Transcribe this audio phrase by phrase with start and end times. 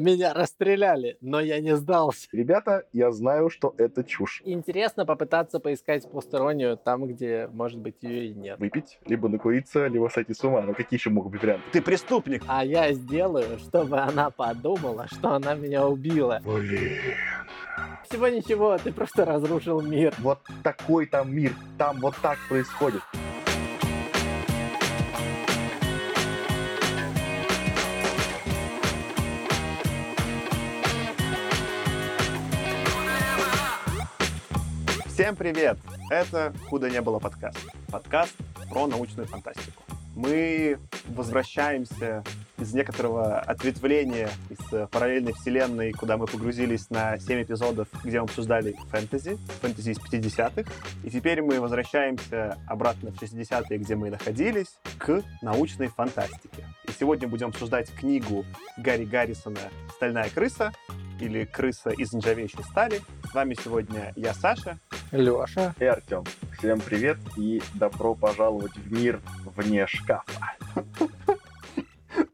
[0.00, 2.26] Меня расстреляли, но я не сдался.
[2.32, 4.40] Ребята, я знаю, что это чушь.
[4.46, 8.58] Интересно попытаться поискать постороннюю там, где, может быть, ее и нет.
[8.58, 10.62] Выпить, либо накуриться, либо сойти с ума.
[10.62, 11.64] Ну какие еще могут быть варианты?
[11.72, 12.42] Ты преступник.
[12.46, 16.40] А я сделаю, чтобы она подумала, что она меня убила.
[16.42, 16.92] Блин.
[18.08, 20.14] Всего ничего, ты просто разрушил мир.
[20.20, 21.52] Вот такой там мир.
[21.76, 23.02] Там вот так происходит.
[35.20, 35.76] Всем привет!
[36.08, 37.58] Это «Худо не было» подкаст.
[37.92, 38.34] Подкаст
[38.70, 39.82] про научную фантастику.
[40.16, 42.24] Мы возвращаемся
[42.60, 48.76] из некоторого ответвления из параллельной вселенной, куда мы погрузились на 7 эпизодов, где мы обсуждали
[48.90, 50.70] фэнтези, фэнтези из 50-х.
[51.04, 56.66] И теперь мы возвращаемся обратно в 60-е, где мы находились, к научной фантастике.
[56.86, 58.44] И сегодня будем обсуждать книгу
[58.76, 59.60] Гарри Гаррисона
[59.96, 60.72] «Стальная крыса»
[61.18, 63.00] или «Крыса из нержавеющей стали».
[63.30, 64.78] С вами сегодня я, Саша,
[65.12, 65.74] Леша.
[65.78, 66.24] И Артем.
[66.58, 69.20] Всем привет и добро пожаловать в мир
[69.56, 70.54] вне шкафа.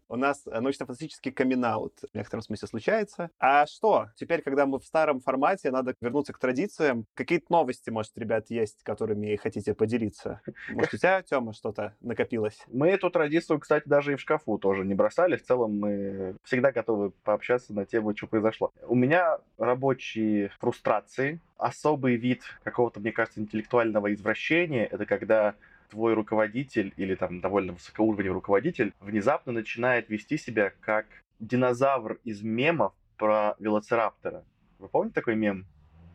[0.09, 3.31] У нас э, научно-фантастический камин в некотором смысле случается.
[3.39, 4.09] А что?
[4.15, 7.07] Теперь, когда мы в старом формате, надо вернуться к традициям.
[7.15, 10.41] Какие-то новости, может, ребят, есть, которыми хотите поделиться?
[10.69, 12.59] Может, у тебя, Тёма, что-то накопилось?
[12.69, 15.37] Мы эту традицию, кстати, даже и в шкафу тоже не бросали.
[15.37, 18.73] В целом мы всегда готовы пообщаться на тему, что произошло.
[18.87, 21.41] У меня рабочие фрустрации.
[21.57, 25.55] Особый вид какого-то, мне кажется, интеллектуального извращения— это когда
[25.89, 31.07] твой руководитель или там довольно высокоуровневый руководитель внезапно начинает вести себя как
[31.39, 34.45] динозавр из мемов про велоцираптора.
[34.79, 35.67] Вы помните такой мем?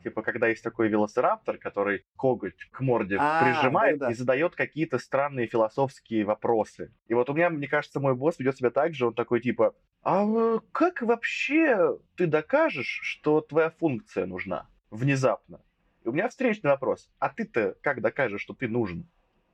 [0.04, 4.12] Типа, когда есть такой велоцираптор, который коготь к морде а, прижимает да, да.
[4.12, 6.92] и задает какие-то странные философские вопросы.
[7.08, 9.76] И вот у меня, мне кажется, мой босс ведет себя так же, он такой типа,
[10.04, 15.62] а как вообще ты докажешь, что твоя функция нужна внезапно?
[16.04, 17.10] И у меня встречный вопрос.
[17.20, 19.08] А ты-то как докажешь, что ты нужен?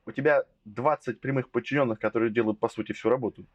[0.07, 3.45] У тебя 20 прямых подчиненных, которые делают, по сути, всю работу.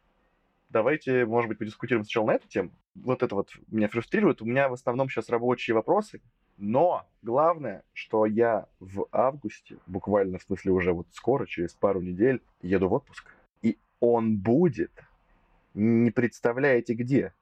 [0.69, 2.71] Давайте, может быть, подискутируем сначала на эту тему.
[2.95, 4.41] Вот это вот меня фрустрирует.
[4.41, 6.21] У меня в основном сейчас рабочие вопросы.
[6.57, 12.41] Но главное, что я в августе, буквально в смысле уже вот скоро, через пару недель,
[12.61, 13.33] еду в отпуск.
[13.61, 14.91] И он будет,
[15.73, 17.33] не представляете где.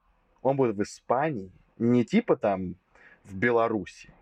[0.42, 2.76] Он будет в Испании, не типа там
[3.24, 4.12] в Беларуси,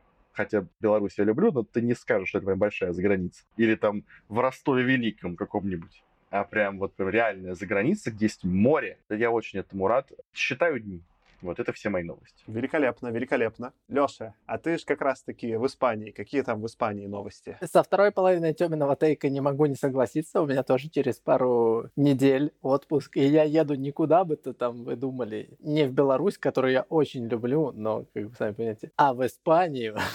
[0.40, 3.44] хотя Беларусь я люблю, но ты не скажешь, что это моя большая заграница.
[3.58, 6.02] Или там в Ростове Великом каком-нибудь.
[6.30, 8.96] А прям вот реальная заграница, где есть море.
[9.10, 10.10] Я очень этому рад.
[10.32, 11.02] Считаю дни.
[11.42, 12.44] Вот это все мои новости.
[12.46, 13.72] Великолепно, великолепно.
[13.88, 16.10] Леша, а ты же как раз-таки в Испании.
[16.10, 17.56] Какие там в Испании новости?
[17.62, 20.42] Со второй половиной Тёминого тейка не могу не согласиться.
[20.42, 23.16] У меня тоже через пару недель отпуск.
[23.16, 25.56] И я еду никуда бы то там вы думали.
[25.60, 29.96] Не в Беларусь, которую я очень люблю, но, как вы сами понимаете, а в Испанию.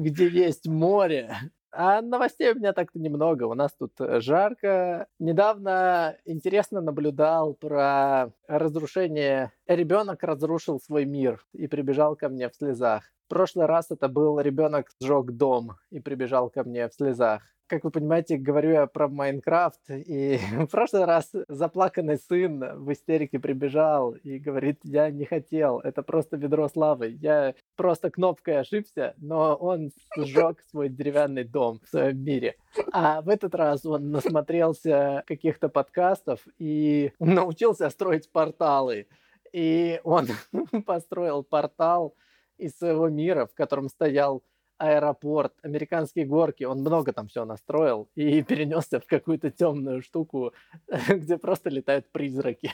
[0.00, 1.36] где есть море,
[1.72, 3.44] а новостей у меня так-то немного.
[3.44, 5.06] У нас тут э, жарко.
[5.18, 9.52] Недавно интересно наблюдал про разрушение.
[9.66, 13.04] Ребенок разрушил свой мир и прибежал ко мне в слезах.
[13.26, 17.84] В прошлый раз это был ребенок сжег дом и прибежал ко мне в слезах как
[17.84, 24.12] вы понимаете, говорю я про Майнкрафт, и в прошлый раз заплаканный сын в истерике прибежал
[24.12, 29.92] и говорит, я не хотел, это просто ведро славы, я просто кнопкой ошибся, но он
[30.16, 32.56] сжег свой деревянный дом в своем мире.
[32.92, 39.06] А в этот раз он насмотрелся каких-то подкастов и научился строить порталы.
[39.52, 40.26] И он
[40.86, 42.16] построил портал
[42.58, 44.42] из своего мира, в котором стоял
[44.80, 50.52] аэропорт, американские горки, он много там все настроил и перенесся в какую-то темную штуку,
[51.08, 52.72] где просто летают призраки.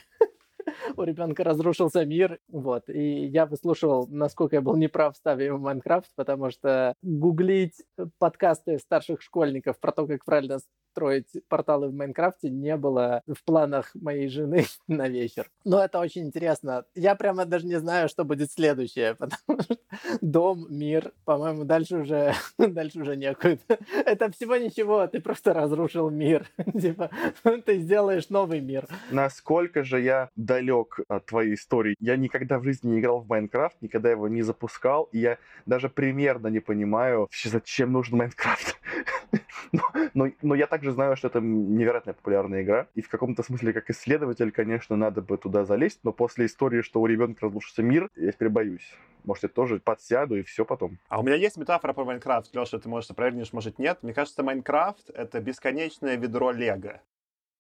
[0.97, 5.61] У ребенка разрушился мир, вот, и я выслушивал, насколько я был неправ в ставе в
[5.61, 7.85] Майнкрафт, потому что гуглить
[8.19, 10.59] подкасты старших школьников про то, как правильно
[10.97, 15.51] строить порталы в Майнкрафте не было в планах моей жены на вечер.
[15.65, 16.87] Но это очень интересно.
[16.95, 19.77] Я прямо даже не знаю, что будет следующее, потому что
[20.23, 23.59] дом, мир, по-моему, дальше уже, дальше уже некуда.
[24.07, 26.49] Это всего ничего, ты просто разрушил мир.
[26.81, 27.11] Типа,
[27.67, 28.89] ты сделаешь новый мир.
[29.11, 31.95] Насколько же я далек от твоей истории.
[32.01, 35.89] Я никогда в жизни не играл в Майнкрафт, никогда его не запускал, и я даже
[35.89, 38.77] примерно не понимаю, зачем нужен Майнкрафт.
[39.73, 39.83] но,
[40.15, 42.87] но, но я также знаю, что это невероятно популярная игра.
[42.95, 46.01] И в каком-то смысле, как исследователь, конечно, надо бы туда залезть.
[46.05, 48.95] Но после истории, что у ребенка разрушился мир, я теперь боюсь.
[49.25, 50.99] Может, я тоже подсяду и все потом.
[51.09, 52.55] А у меня есть метафора про Майнкрафт.
[52.55, 53.99] Леша, ты можешь опровергнешь, может нет.
[54.03, 57.01] Мне кажется, Майнкрафт— это бесконечное ведро Лего.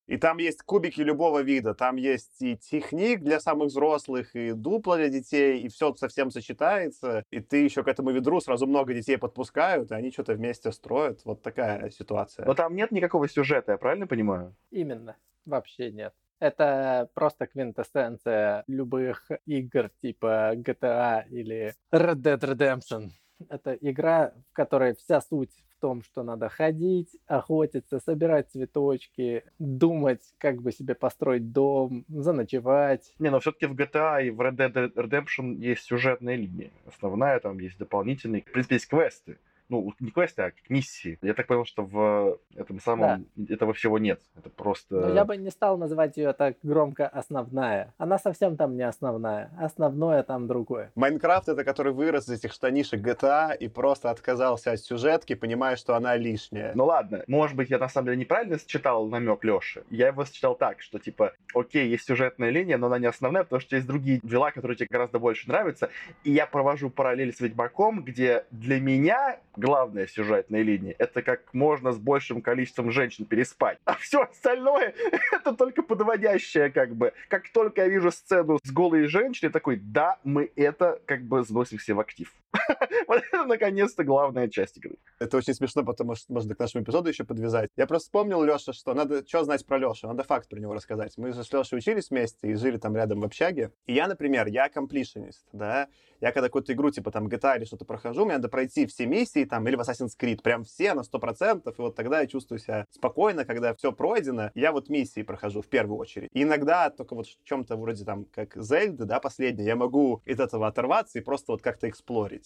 [0.06, 1.74] И там есть кубики любого вида.
[1.74, 7.24] Там есть и техник для самых взрослых, и дупло для детей, и все совсем сочетается.
[7.30, 11.20] И ты еще к этому ведру сразу много детей подпускают, и они что-то вместе строят.
[11.24, 12.46] Вот такая ситуация.
[12.46, 14.54] Но там нет никакого сюжета, я правильно понимаю?
[14.70, 15.16] Именно.
[15.44, 16.14] Вообще нет.
[16.38, 23.10] Это просто квинтэссенция любых игр типа GTA или Red Dead Redemption.
[23.48, 30.22] Это игра, в которой вся суть в том, что надо ходить, охотиться, собирать цветочки, думать,
[30.38, 33.12] как бы себе построить дом, заночевать.
[33.18, 36.70] Не, но все-таки в GTA и в Red Dead Redemption есть сюжетная линия.
[36.86, 38.42] Основная, там есть дополнительные.
[38.42, 41.18] В принципе, есть квесты ну, не квесты, а миссии.
[41.22, 43.54] Я так понял, что в этом самом да.
[43.54, 44.20] этого всего нет.
[44.36, 45.00] Это просто...
[45.00, 47.92] Но я бы не стал называть ее так громко основная.
[47.98, 49.50] Она совсем там не основная.
[49.58, 50.90] Основное там другое.
[50.94, 55.94] Майнкрафт это который вырос из этих штанишек GTA и просто отказался от сюжетки, понимая, что
[55.94, 56.72] она лишняя.
[56.74, 59.84] Ну ладно, может быть, я на самом деле неправильно считал намек Леши.
[59.90, 63.60] Я его считал так, что типа, окей, есть сюжетная линия, но она не основная, потому
[63.60, 65.90] что есть другие дела, которые тебе гораздо больше нравятся.
[66.24, 70.94] И я провожу параллель с Ведьмаком, где для меня главная сюжетная линия.
[70.98, 73.78] Это как можно с большим количеством женщин переспать.
[73.84, 74.94] А все остальное
[75.32, 77.12] это только подводящее как бы.
[77.28, 81.78] Как только я вижу сцену с голой женщиной, такой, да, мы это как бы сбросим
[81.78, 82.32] все в актив.
[83.08, 84.96] Вот это наконец-то главная часть игры.
[85.18, 87.70] Это очень смешно, потому что можно к нашему эпизоду еще подвязать.
[87.76, 91.16] Я просто вспомнил, Леша, что надо что знать про Лешу, надо факт про него рассказать.
[91.16, 93.72] Мы же с Лешей учились вместе и жили там рядом в общаге.
[93.86, 95.88] И я, например, я комплишенист, да,
[96.20, 99.44] я когда какую-то игру, типа там GTA или что-то прохожу, мне надо пройти все миссии
[99.44, 102.86] там или в Assassin's Creed, прям все на 100%, и вот тогда я чувствую себя
[102.90, 106.30] спокойно, когда все пройдено, я вот миссии прохожу в первую очередь.
[106.32, 110.40] И иногда только вот в чем-то вроде там, как Зельда, да, последняя, я могу из
[110.40, 112.45] этого оторваться и просто вот как-то эксплорить.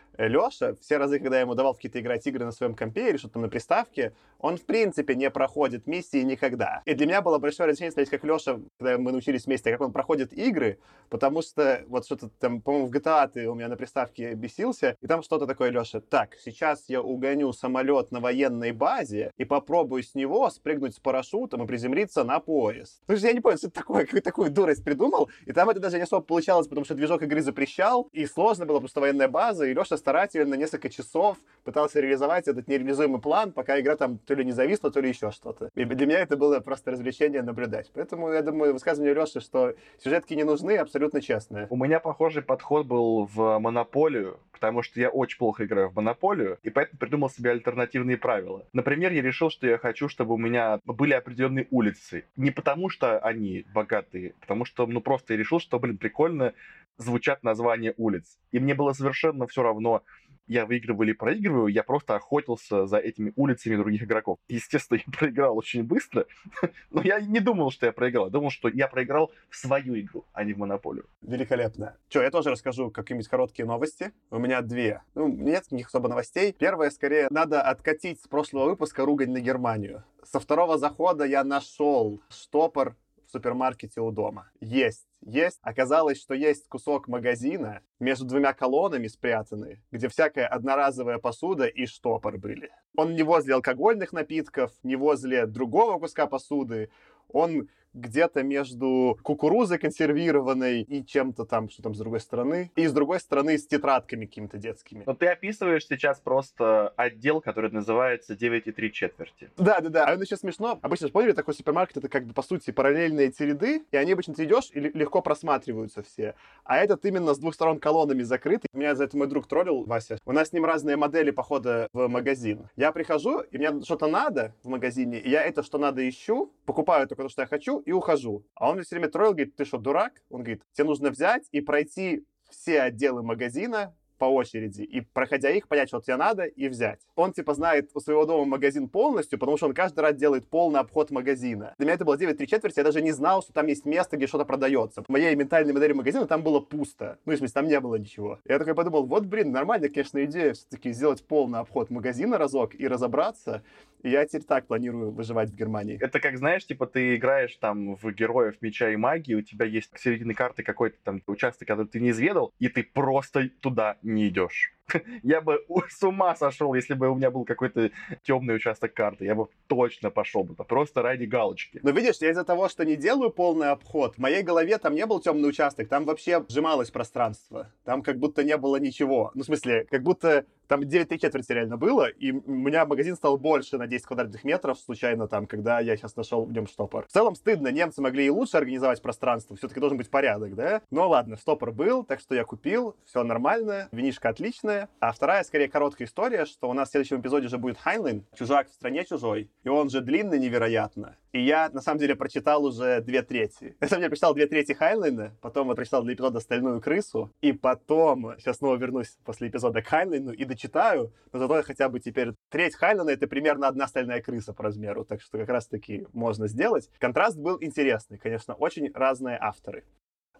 [0.27, 3.39] Леша, все разы, когда я ему давал какие-то играть игры на своем компе или что-то
[3.39, 6.81] на приставке, он в принципе не проходит миссии никогда.
[6.85, 9.91] И для меня было большое развлечение смотреть, как Леша, когда мы научились вместе, как он
[9.91, 10.79] проходит игры,
[11.09, 15.07] потому что вот что-то там, по-моему, в GTA ты у меня на приставке бесился, и
[15.07, 20.15] там что-то такое, Леша, так, сейчас я угоню самолет на военной базе и попробую с
[20.15, 23.01] него спрыгнуть с парашютом и приземлиться на поезд.
[23.01, 25.79] Потому что я не понял, что это такое, какую такую дурость придумал, и там это
[25.79, 29.65] даже не особо получалось, потому что движок игры запрещал, и сложно было просто военная база,
[29.65, 34.43] и Леша старательно несколько часов пытался реализовать этот нереализуемый план, пока игра там то ли
[34.43, 35.69] не зависла, то ли еще что-то.
[35.73, 37.89] И для меня это было просто развлечение наблюдать.
[37.93, 39.73] Поэтому, я думаю, высказывание Леши, что
[40.03, 41.67] сюжетки не нужны, абсолютно честное.
[41.69, 46.57] У меня похожий подход был в Монополию, потому что я очень плохо играю в Монополию,
[46.61, 48.65] и поэтому придумал себе альтернативные правила.
[48.73, 52.25] Например, я решил, что я хочу, чтобы у меня были определенные улицы.
[52.35, 56.53] Не потому, что они богатые, потому что, ну, просто я решил, что, блин, прикольно
[57.01, 58.37] звучат названия улиц.
[58.51, 60.03] И мне было совершенно все равно,
[60.47, 64.37] я выигрываю или проигрываю, я просто охотился за этими улицами других игроков.
[64.49, 66.25] Естественно, я проиграл очень быстро,
[66.91, 68.25] но я не думал, что я проиграл.
[68.25, 71.05] Я думал, что я проиграл в свою игру, а не в монополию.
[71.21, 71.95] Великолепно.
[72.09, 74.11] Что, я тоже расскажу какие-нибудь короткие новости.
[74.29, 75.03] У меня две.
[75.15, 76.53] Ну, нет никаких особо новостей.
[76.53, 80.03] Первое, скорее, надо откатить с прошлого выпуска ругань на Германию.
[80.23, 82.95] Со второго захода я нашел штопор
[83.31, 84.51] в супермаркете у дома.
[84.59, 85.59] Есть есть.
[85.61, 92.37] Оказалось, что есть кусок магазина между двумя колоннами спрятанный, где всякая одноразовая посуда и штопор
[92.37, 92.71] были.
[92.97, 96.89] Он не возле алкогольных напитков, не возле другого куска посуды.
[97.29, 102.71] Он где-то между кукурузой консервированной и чем-то там, что там с другой стороны.
[102.75, 105.03] И с другой стороны с тетрадками какими-то детскими.
[105.05, 109.49] Но ты описываешь сейчас просто отдел, который называется 9,3 четверти.
[109.57, 110.05] Да, да, да.
[110.05, 110.79] А это еще смешно.
[110.81, 114.33] Обычно, поняли, такой супермаркет это как бы по сути параллельные эти ряды, и они обычно
[114.33, 116.35] ты идешь и легко просматриваются все.
[116.63, 118.69] А этот именно с двух сторон колоннами закрытый.
[118.73, 120.17] Меня за это мой друг троллил, Вася.
[120.25, 122.69] У нас с ним разные модели похода в магазин.
[122.75, 127.07] Я прихожу, и мне что-то надо в магазине, и я это, что надо, ищу, покупаю
[127.07, 128.45] только то, что я хочу, и ухожу.
[128.55, 130.21] А он мне все время троил, говорит, ты что, дурак?
[130.29, 135.67] Он говорит, тебе нужно взять и пройти все отделы магазина, по очереди и, проходя их,
[135.67, 136.99] понять, что тебе надо, и взять.
[137.15, 140.79] Он, типа, знает у своего дома магазин полностью, потому что он каждый раз делает полный
[140.79, 141.73] обход магазина.
[141.79, 144.17] Для меня это было 9 3 четверти, я даже не знал, что там есть место,
[144.17, 145.01] где что-то продается.
[145.01, 147.17] В моей ментальной модели магазина там было пусто.
[147.25, 148.37] Ну, в смысле, там не было ничего.
[148.45, 152.87] Я такой подумал, вот, блин, нормальная, конечно, идея все-таки сделать полный обход магазина разок и
[152.87, 153.63] разобраться.
[154.03, 155.97] Я теперь так планирую выживать в Германии.
[156.01, 159.91] Это как, знаешь, типа ты играешь там в героев меча и магии, у тебя есть
[159.91, 164.27] к середине карты какой-то там участок, который ты не изведал, и ты просто туда не
[164.29, 164.73] идешь.
[165.23, 167.91] Я бы с ума сошел, если бы у меня был какой-то
[168.23, 169.25] темный участок карты.
[169.25, 170.55] Я бы точно пошел бы.
[170.55, 171.79] Просто ради галочки.
[171.83, 175.05] Но видишь, я из-за того, что не делаю полный обход, в моей голове там не
[175.05, 177.71] был темный участок, там вообще сжималось пространство.
[177.83, 179.31] Там как будто не было ничего.
[179.33, 183.17] Ну, в смысле, как будто Там 9 три четверти реально было, и у меня магазин
[183.17, 187.07] стал больше на 10 квадратных метров случайно там, когда я сейчас нашел в нем штопор.
[187.07, 190.81] В целом стыдно, немцы могли и лучше организовать пространство, все-таки должен быть порядок, да?
[190.89, 194.80] Но ладно, штопор был, так что я купил, все нормально, винишка отличная.
[194.99, 198.69] А вторая, скорее, короткая история, что у нас в следующем эпизоде уже будет Хайнлайн, чужак
[198.69, 201.17] в стране чужой, и он же длинный невероятно.
[201.31, 203.63] И я, на самом деле, прочитал уже две трети.
[203.63, 207.31] Я, на самом деле, прочитал две трети Хайнлайна, потом я прочитал для эпизода «Стальную крысу»,
[207.41, 211.99] и потом, сейчас снова вернусь после эпизода к Хайнлайну и дочитаю, но зато хотя бы
[211.99, 216.47] теперь треть Хайнлайна— это примерно одна «Стальная крыса» по размеру, так что как раз-таки можно
[216.47, 216.89] сделать.
[216.99, 219.85] Контраст был интересный, конечно, очень разные авторы.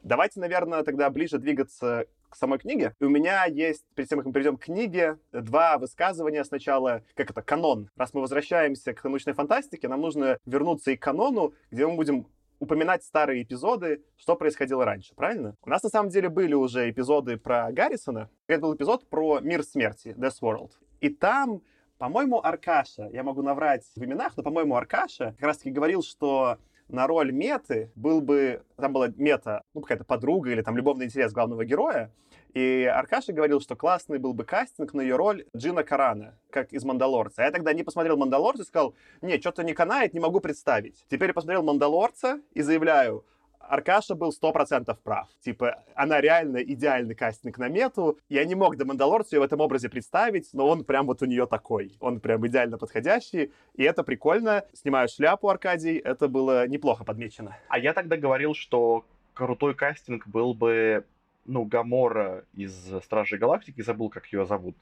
[0.03, 2.95] Давайте, наверное, тогда ближе двигаться к самой книге.
[2.99, 7.29] И у меня есть, перед тем, как мы перейдем к книге, два высказывания сначала, как
[7.29, 7.89] это, канон.
[7.95, 12.27] Раз мы возвращаемся к научной фантастике, нам нужно вернуться и к канону, где мы будем
[12.59, 15.55] упоминать старые эпизоды, что происходило раньше, правильно?
[15.63, 18.29] У нас на самом деле были уже эпизоды про Гаррисона.
[18.47, 20.71] Это был эпизод про мир смерти, Death World.
[20.99, 21.63] И там,
[21.97, 26.59] по-моему, Аркаша, я могу наврать в именах, но, по-моему, Аркаша как раз-таки говорил, что
[26.91, 28.63] на роль меты был бы...
[28.77, 32.11] Там была мета, ну, какая-то подруга или там любовный интерес главного героя.
[32.53, 36.83] И Аркаша говорил, что классный был бы кастинг на ее роль Джина Карана, как из
[36.83, 37.43] «Мандалорца».
[37.43, 41.05] Я тогда не посмотрел «Мандалорца» и сказал, не, что-то не канает, не могу представить.
[41.09, 43.25] Теперь я посмотрел «Мандалорца» и заявляю,
[43.67, 45.27] Аркаша был сто процентов прав.
[45.41, 48.17] Типа, она реально идеальный кастинг на мету.
[48.29, 51.25] Я не мог до Мандалорцу ее в этом образе представить, но он прям вот у
[51.25, 51.95] нее такой.
[51.99, 53.51] Он прям идеально подходящий.
[53.75, 54.65] И это прикольно.
[54.73, 55.97] Снимаю шляпу, Аркадий.
[55.97, 57.57] Это было неплохо подмечено.
[57.69, 61.05] А я тогда говорил, что крутой кастинг был бы
[61.45, 64.75] ну, Гамора из Стражей Галактики, забыл, как ее зовут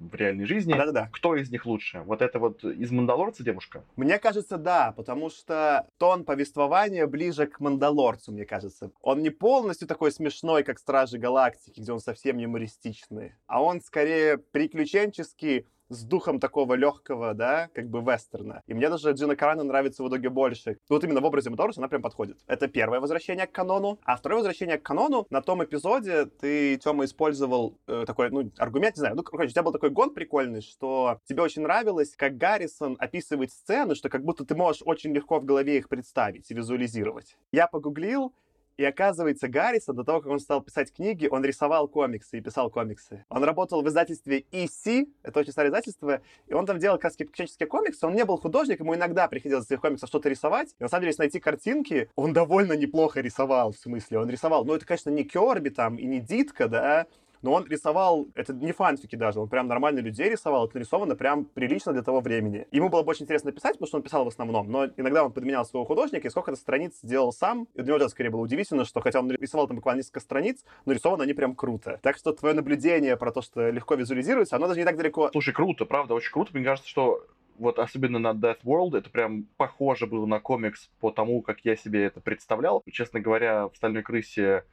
[0.00, 0.72] в реальной жизни.
[0.72, 1.08] Да-да-да.
[1.12, 2.00] Кто из них лучше?
[2.06, 3.84] Вот это вот из Мандалорца девушка?
[3.96, 8.90] Мне кажется, да, потому что тон повествования ближе к Мандалорцу, мне кажется.
[9.02, 14.38] Он не полностью такой смешной, как Стражи Галактики, где он совсем юмористичный, а он скорее
[14.38, 18.62] приключенческий, с духом такого легкого, да, как бы вестерна.
[18.66, 20.78] И мне даже Джина Карана нравится в итоге больше.
[20.88, 22.38] Вот именно в образе Моторуса она прям подходит.
[22.46, 23.98] Это первое возвращение к канону.
[24.04, 28.96] А второе возвращение к канону, на том эпизоде ты, Тёма, использовал э, такой, ну, аргумент,
[28.96, 32.36] не знаю, ну, короче, у тебя был такой гон прикольный, что тебе очень нравилось, как
[32.36, 36.54] Гаррисон описывает сцены, что как будто ты можешь очень легко в голове их представить и
[36.54, 37.36] визуализировать.
[37.52, 38.32] Я погуглил,
[38.80, 42.70] и оказывается, Гаррисон, до того, как он стал писать книги, он рисовал комиксы и писал
[42.70, 43.26] комиксы.
[43.28, 47.66] Он работал в издательстве EC, это очень старое издательство, и он там делал как приключенческие
[47.66, 48.06] комиксы.
[48.06, 50.74] Он не был художником, ему иногда приходилось из своих комиксов что-то рисовать.
[50.78, 54.20] И на самом деле, если найти картинки, он довольно неплохо рисовал, в смысле.
[54.20, 57.06] Он рисовал, ну это, конечно, не Керби там и не Дитка, да,
[57.42, 61.44] но он рисовал, это не фанфики даже, он прям нормально людей рисовал, это нарисовано прям
[61.44, 62.66] прилично для того времени.
[62.70, 65.32] Ему было бы очень интересно писать, потому что он писал в основном, но иногда он
[65.32, 68.84] подменял своего художника, и сколько-то страниц сделал сам, и для него это скорее было удивительно,
[68.84, 71.98] что хотя он рисовал там буквально несколько страниц, но рисованы они прям круто.
[72.02, 75.30] Так что твое наблюдение про то, что легко визуализируется, оно даже не так далеко.
[75.32, 76.50] Слушай, круто, правда, очень круто.
[76.54, 77.26] Мне кажется, что
[77.58, 81.76] вот особенно на Death World, это прям похоже было на комикс по тому, как я
[81.76, 82.82] себе это представлял.
[82.90, 84.64] Честно говоря, в «Стальной крысе»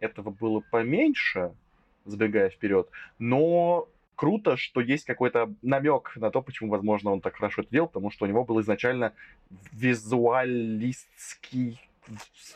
[0.00, 1.52] этого было поменьше,
[2.04, 2.88] забегая вперед.
[3.18, 7.88] Но круто, что есть какой-то намек на то, почему, возможно, он так хорошо это делал,
[7.88, 9.12] потому что у него был изначально
[9.72, 11.80] визуалистский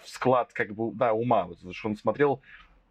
[0.05, 2.41] склад как бы, да, ума, что он смотрел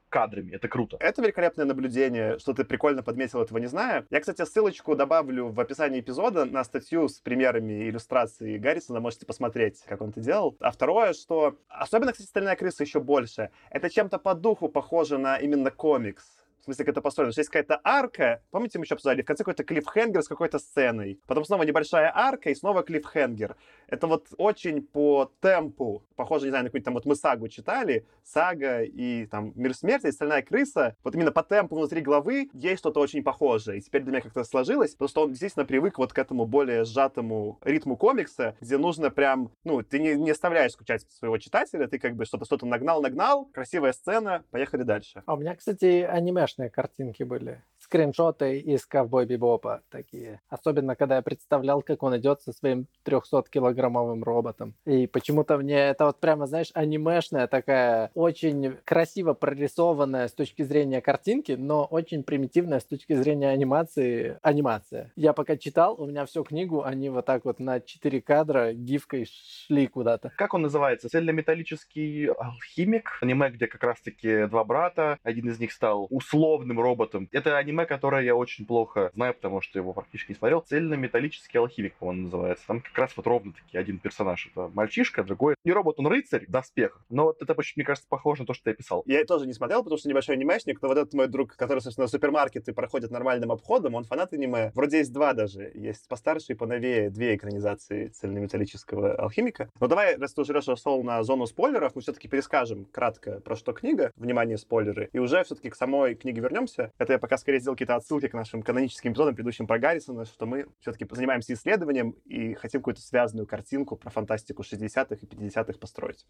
[0.10, 0.52] кадрами.
[0.52, 0.98] Это круто.
[1.00, 4.06] Это великолепное наблюдение, что ты прикольно подметил, этого не зная.
[4.10, 9.00] Я, кстати, ссылочку добавлю в описании эпизода на статью с примерами иллюстраций Гаррисона.
[9.00, 10.56] Можете посмотреть, как он это делал.
[10.60, 11.58] А второе, что...
[11.68, 13.52] Особенно, кстати, «Стальная крыса» еще больше.
[13.70, 16.26] Это чем-то по духу похоже на именно комикс
[16.68, 17.32] смысле, это построено.
[17.32, 21.20] Что есть какая-то арка, помните, мы еще обсуждали, в конце какой-то клиффхенгер с какой-то сценой.
[21.28, 23.56] Потом снова небольшая арка и снова клиффхенгер.
[23.88, 28.06] Это вот очень по темпу, похоже, не знаю, на какую-нибудь там вот мы сагу читали,
[28.24, 30.96] сага и там Мир смерти, и Стальная крыса.
[31.04, 33.78] Вот именно по темпу внутри главы есть что-то очень похожее.
[33.78, 36.84] И теперь для меня как-то сложилось, потому что он действительно привык вот к этому более
[36.86, 42.00] сжатому ритму комикса, где нужно прям, ну, ты не, не оставляешь скучать своего читателя, ты
[42.00, 45.24] как бы что-то что-то нагнал-нагнал, красивая сцена, поехали дальше.
[45.26, 47.64] А у меня, кстати, анимешный страшные картинки были.
[47.88, 50.42] Скриншоты из Ковбой Бибопа такие.
[50.50, 54.76] Особенно, когда я представлял, как он идет со своим 300-килограммовым роботом.
[54.86, 61.00] И почему-то мне это вот прямо, знаешь, анимешная такая, очень красиво прорисованная с точки зрения
[61.00, 65.14] картинки, но очень примитивная с точки зрения анимации анимация.
[65.16, 69.28] Я пока читал, у меня всю книгу, они вот так вот на 4 кадра гифкой
[69.30, 70.34] шли куда-то.
[70.36, 71.08] Как он называется?
[71.08, 73.18] Цельнометаллический алхимик?
[73.22, 75.20] Аниме, где как раз-таки два брата.
[75.24, 77.30] Один из них стал условным роботом.
[77.32, 80.62] Это аниме аниме, которое я очень плохо знаю, потому что его практически не смотрел.
[80.62, 82.66] Цельнометаллический алхимик, по-моему, называется.
[82.68, 84.50] Там как раз вот ровно-таки один персонаж.
[84.52, 87.02] Это мальчишка, другой не робот, он рыцарь в доспехах.
[87.10, 89.04] Но вот это, мне кажется, похоже на то, что я писал.
[89.06, 92.08] Я тоже не смотрел, потому что небольшой анимешник, но вот этот мой друг, который, собственно,
[92.08, 94.72] супермаркеты проходит нормальным обходом, он фанат аниме.
[94.74, 95.72] Вроде есть два даже.
[95.76, 99.70] Есть постарше и поновее две экранизации цельнометаллического алхимика.
[99.80, 103.74] Но давай, раз ты уже шел на зону спойлеров, мы все-таки перескажем кратко, про что
[103.74, 104.12] книга.
[104.16, 105.10] Внимание, спойлеры.
[105.14, 106.92] И уже все-таки к самой книге вернемся.
[106.98, 110.46] Это я пока скорее сделал какие-то отсылки к нашим каноническим эпизодам, предыдущим про Гаррисона, что
[110.46, 116.26] мы все-таки занимаемся исследованием и хотим какую-то связанную картинку про фантастику 60-х и 50-х построить.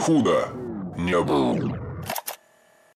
[0.00, 0.48] Худо
[0.98, 1.78] не было.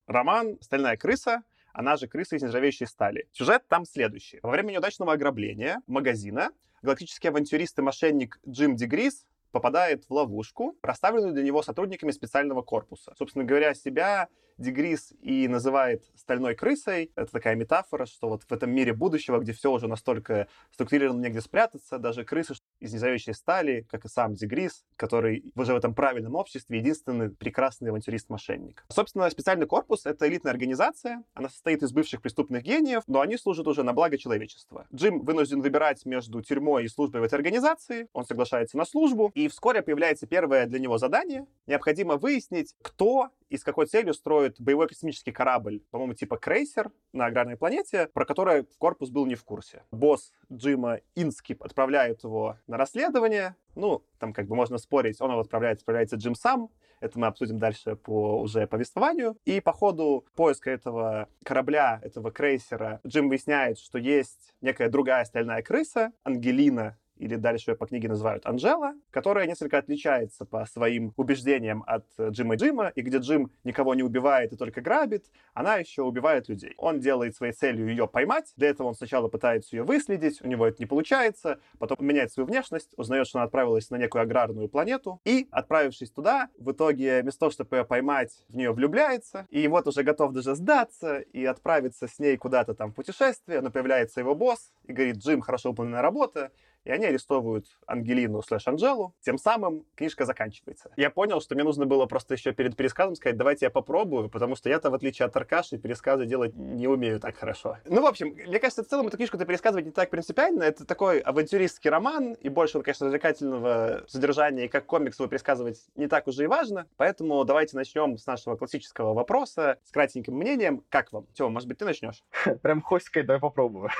[0.08, 3.28] Роман «Стальная крыса» она же крыса из нержавеющей стали.
[3.30, 4.40] Сюжет там следующий.
[4.42, 6.50] Во время неудачного ограбления магазина
[6.82, 9.26] галактический авантюрист и мошенник Джим Дегрис
[9.58, 13.12] попадает в ловушку, расставленную для него сотрудниками специального корпуса.
[13.18, 17.10] Собственно говоря, себя Дегрис и называет стальной крысой.
[17.16, 21.40] Это такая метафора, что вот в этом мире будущего, где все уже настолько структурировано, негде
[21.40, 26.34] спрятаться, даже крысы из нержавеющей стали, как и сам Дегрис, который уже в этом правильном
[26.34, 28.84] обществе единственный прекрасный авантюрист-мошенник.
[28.88, 31.24] Собственно, специальный корпус— это элитная организация.
[31.34, 34.86] Она состоит из бывших преступных гениев, но они служат уже на благо человечества.
[34.94, 38.08] Джим вынужден выбирать между тюрьмой и службой в этой организации.
[38.12, 41.46] Он соглашается на службу, и вскоре появляется первое для него задание.
[41.66, 47.26] Необходимо выяснить, кто и с какой целью строит боевой космический корабль, по-моему, типа крейсер на
[47.26, 49.84] аграрной планете, про который корпус был не в курсе.
[49.90, 53.56] Босс Джима Инскип отправляет его на расследование.
[53.74, 56.70] Ну, там как бы можно спорить, он его отправляет, отправляется Джим сам.
[57.00, 59.36] Это мы обсудим дальше по уже повествованию.
[59.44, 65.62] И по ходу поиска этого корабля, этого крейсера, Джим выясняет, что есть некая другая стальная
[65.62, 71.84] крыса, Ангелина, или дальше ее по книге называют Анжела, которая несколько отличается по своим убеждениям
[71.86, 76.02] от э, Джима Джима, и где Джим никого не убивает и только грабит, она еще
[76.02, 76.74] убивает людей.
[76.78, 80.66] Он делает своей целью ее поймать, для этого он сначала пытается ее выследить, у него
[80.66, 85.20] это не получается, потом меняет свою внешность, узнает, что она отправилась на некую аграрную планету,
[85.24, 89.86] и, отправившись туда, в итоге вместо того, чтобы ее поймать, в нее влюбляется, и вот
[89.86, 94.34] уже готов даже сдаться и отправиться с ней куда-то там в путешествие, но появляется его
[94.34, 96.52] босс и говорит, Джим, хорошо выполненная работа,
[96.84, 99.14] и они арестовывают Ангелину слэш Анжелу.
[99.20, 100.90] Тем самым книжка заканчивается.
[100.96, 104.56] Я понял, что мне нужно было просто еще перед пересказом сказать, давайте я попробую, потому
[104.56, 107.78] что я-то, в отличие от Аркаши, пересказы делать не умею так хорошо.
[107.84, 110.62] Ну, в общем, мне кажется, в целом эту книжку-то пересказывать не так принципиально.
[110.62, 115.78] Это такой авантюристский роман, и больше он, конечно, развлекательного содержания, и как комикс его пересказывать
[115.96, 116.86] не так уже и важно.
[116.96, 120.84] Поэтому давайте начнем с нашего классического вопроса, с кратеньким мнением.
[120.88, 121.26] Как вам?
[121.34, 122.22] Тёма, может быть, ты начнешь?
[122.62, 123.90] Прям хочется сказать, давай попробую.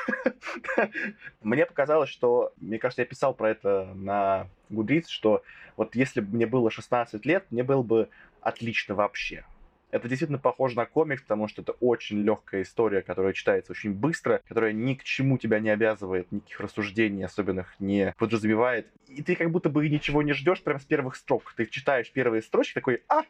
[1.40, 5.42] Мне показалось, что мне кажется, я писал про это на Goodreads, что
[5.76, 8.08] вот если бы мне было 16 лет, мне было бы
[8.40, 9.44] отлично вообще.
[9.90, 14.42] Это действительно похоже на комикс, потому что это очень легкая история, которая читается очень быстро,
[14.46, 18.88] которая ни к чему тебя не обязывает, никаких рассуждений особенных не подразумевает.
[19.06, 21.54] И ты как будто бы ничего не ждешь прямо с первых строк.
[21.56, 23.22] Ты читаешь первые строчки, такой, а,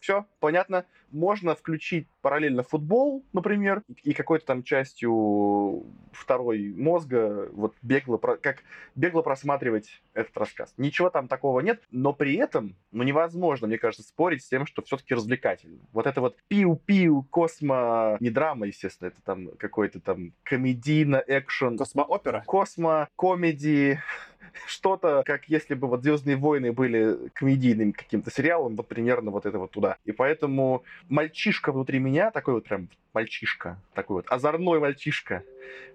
[0.00, 0.86] все, понятно.
[1.10, 8.62] Можно включить параллельно футбол, например, и какой-то там частью второй мозга вот бегло, как
[8.94, 10.72] бегло просматривать этот рассказ.
[10.76, 14.82] Ничего там такого нет, но при этом, ну, невозможно, мне кажется, спорить с тем, что
[14.82, 15.78] все-таки развлекательно.
[15.92, 21.76] Вот это вот пиу-пиу, космо, не драма, естественно, это там какой-то там комедийно, экшен.
[21.76, 22.44] Космо-опера?
[22.46, 24.00] Космо-комедии,
[24.66, 29.58] что-то, как если бы вот «Звездные войны» были комедийным каким-то сериалом, вот примерно вот это
[29.58, 29.96] вот туда.
[30.04, 35.44] И поэтому мальчишка внутри меня, такой вот прям мальчишка, такой вот озорной мальчишка,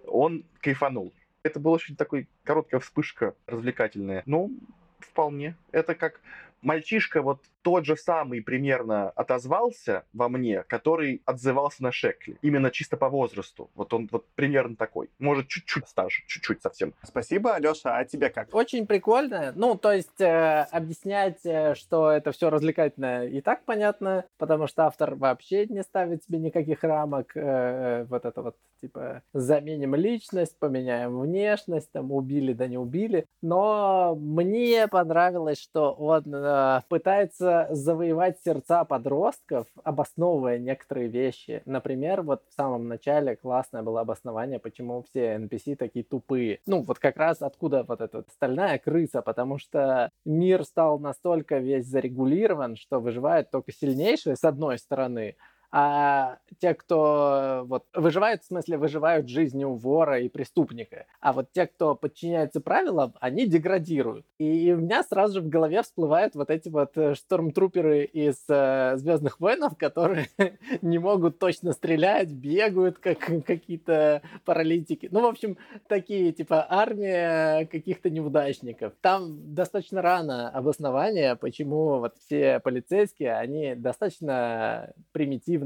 [0.08, 1.14] он кайфанул.
[1.44, 4.24] Это была очень такой короткая вспышка развлекательная.
[4.26, 4.52] Ну,
[5.00, 5.56] вполне.
[5.72, 6.20] Это как
[6.62, 12.38] мальчишка вот тот же самый примерно отозвался во мне, который отзывался на Шекли.
[12.44, 13.72] Именно чисто по возрасту.
[13.74, 15.10] Вот он вот примерно такой.
[15.18, 16.94] Может, чуть-чуть старше, чуть-чуть совсем.
[17.02, 17.98] Спасибо, Алёша.
[17.98, 18.54] А тебе как?
[18.54, 19.52] Очень прикольно.
[19.56, 24.86] Ну, то есть э, объяснять, э, что это все развлекательно и так понятно, потому что
[24.86, 27.36] автор вообще не ставит себе никаких рамок.
[27.36, 33.26] Э, э вот это вот, типа, заменим личность, поменяем внешность, там, убили да не убили.
[33.42, 41.62] Но мне понравилось, что он э, пытается завоевать сердца подростков, обосновывая некоторые вещи.
[41.66, 46.60] Например, вот в самом начале классное было обоснование, почему все NPC такие тупые.
[46.66, 51.88] Ну, вот как раз откуда вот эта стальная крыса, потому что мир стал настолько весь
[51.88, 55.36] зарегулирован, что выживает только сильнейшие с одной стороны,
[55.78, 61.06] а те, кто вот выживают, в смысле, выживают жизнью вора и преступника.
[61.20, 64.26] А вот те, кто подчиняется правилам, они деградируют.
[64.40, 68.94] И у меня сразу же в голове всплывают вот эти вот э, штормтруперы из э,
[68.96, 70.30] Звездных войнов, которые
[70.82, 75.10] не могут точно стрелять, бегают как какие-то паралитики.
[75.12, 75.58] Ну, в общем,
[75.90, 78.94] такие типа армия каких-то неудачников.
[79.02, 84.94] Там достаточно рано обоснование, почему вот все полицейские, они достаточно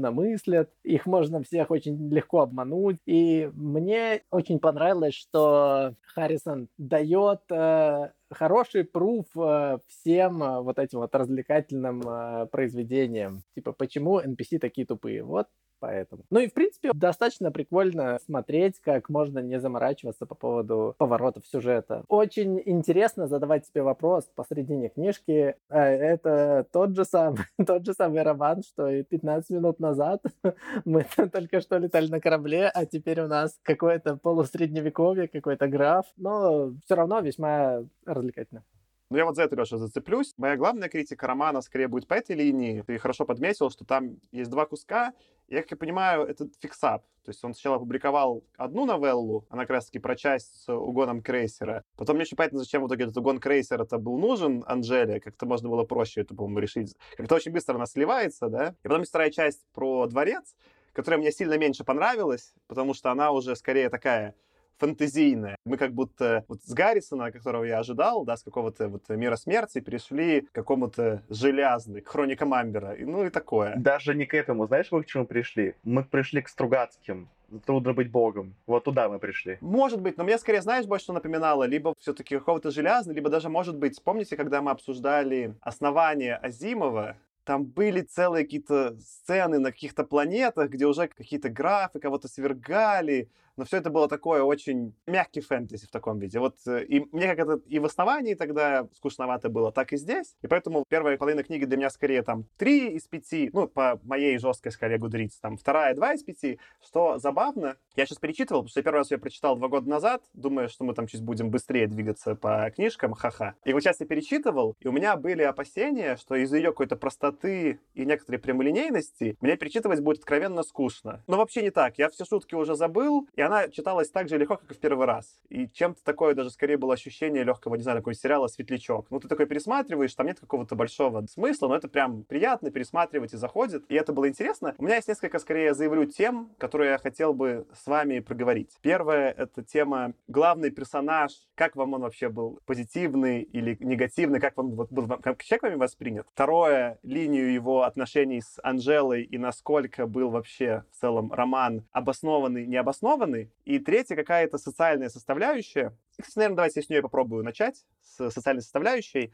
[0.00, 2.98] примитивно мыслят, их можно всех очень легко обмануть.
[3.06, 11.00] И мне очень понравилось, что Харрисон дает э, хороший пруф э, всем э, вот этим
[11.00, 13.42] вот развлекательным э, произведениям.
[13.54, 15.22] Типа, почему NPC такие тупые?
[15.22, 15.46] Вот
[15.80, 16.22] поэтому.
[16.30, 22.04] Ну и, в принципе, достаточно прикольно смотреть, как можно не заморачиваться по поводу поворотов сюжета.
[22.08, 25.56] Очень интересно задавать себе вопрос посредине книжки.
[25.68, 30.22] Это тот же самый, тот же самый роман, что и 15 минут назад
[30.84, 36.06] мы только что летали на корабле, а теперь у нас какое-то полусредневековье, какой-то граф.
[36.16, 38.64] Но все равно весьма развлекательно.
[39.10, 40.34] Ну, я вот за это, Леша, зацеплюсь.
[40.36, 42.82] Моя главная критика романа скорее будет по этой линии.
[42.82, 45.14] Ты хорошо подметил, что там есть два куска.
[45.48, 47.02] Я, как я понимаю, это fix-up.
[47.24, 51.82] То есть он сначала опубликовал одну новеллу, она как раз-таки про часть с угоном крейсера.
[51.96, 55.18] Потом мне очень понятно, зачем в итоге этот угон крейсера-то был нужен Анжеле.
[55.18, 56.94] Как-то можно было проще это, по-моему, решить.
[57.16, 58.76] Как-то очень быстро она сливается, да?
[58.84, 60.54] И потом есть вторая часть про дворец,
[60.92, 64.36] которая мне сильно меньше понравилась, потому что она уже скорее такая
[64.80, 65.56] фэнтезийное.
[65.64, 69.80] Мы как будто вот с Гаррисона, которого я ожидал, да, с какого-то вот мира смерти,
[69.80, 73.76] перешли к какому-то железный, к хроникам Амбера, и, ну и такое.
[73.76, 74.66] Даже не к этому.
[74.66, 75.74] Знаешь, мы к чему пришли?
[75.84, 77.28] Мы пришли к Стругацким
[77.66, 78.54] трудно быть богом.
[78.66, 79.58] Вот туда мы пришли.
[79.60, 81.64] Может быть, но мне скорее, знаешь, больше что напоминало?
[81.64, 87.64] Либо все-таки какого-то железного, либо даже, может быть, помните, когда мы обсуждали основание Азимова, там
[87.64, 93.28] были целые какие-то сцены на каких-то планетах, где уже какие-то графы кого-то свергали,
[93.60, 96.38] но все это было такое очень мягкий фэнтези в таком виде.
[96.40, 100.34] Вот э, и мне как это и в основании тогда скучновато было, так и здесь.
[100.40, 104.38] И поэтому первая половина книги для меня скорее там 3 из 5, ну, по моей
[104.38, 107.76] жесткой скале Гудриц, там вторая 2 из 5, что забавно.
[107.96, 110.84] Я сейчас перечитывал, потому что я первый раз я прочитал два года назад, думаю, что
[110.84, 113.56] мы там чуть будем быстрее двигаться по книжкам, ха-ха.
[113.64, 117.78] И вот сейчас я перечитывал, и у меня были опасения, что из-за ее какой-то простоты
[117.92, 121.22] и некоторой прямолинейности мне перечитывать будет откровенно скучно.
[121.26, 121.98] Но вообще не так.
[121.98, 125.06] Я все шутки уже забыл, и она читалась так же легко, как и в первый
[125.06, 125.38] раз.
[125.48, 129.06] И чем-то такое даже скорее было ощущение легкого, не знаю, такой сериала «Светлячок».
[129.10, 133.36] Ну, ты такой пересматриваешь, там нет какого-то большого смысла, но это прям приятно пересматривать и
[133.36, 133.84] заходит.
[133.88, 134.74] И это было интересно.
[134.78, 138.76] У меня есть несколько, скорее, заявлю тем, которые я хотел бы с вами проговорить.
[138.82, 141.32] Первое— это тема главный персонаж.
[141.54, 142.60] Как вам он вообще был?
[142.66, 144.40] Позитивный или негативный?
[144.40, 146.26] Как он вот, был, как человек вами воспринят?
[146.32, 153.29] Второе— линию его отношений с Анжелой и насколько был вообще в целом роман обоснованный, необоснованный
[153.30, 153.50] стороны.
[153.64, 155.96] И третья какая-то социальная составляющая.
[156.20, 159.32] Кстати, наверное, давайте я с нее попробую начать, с социальной составляющей.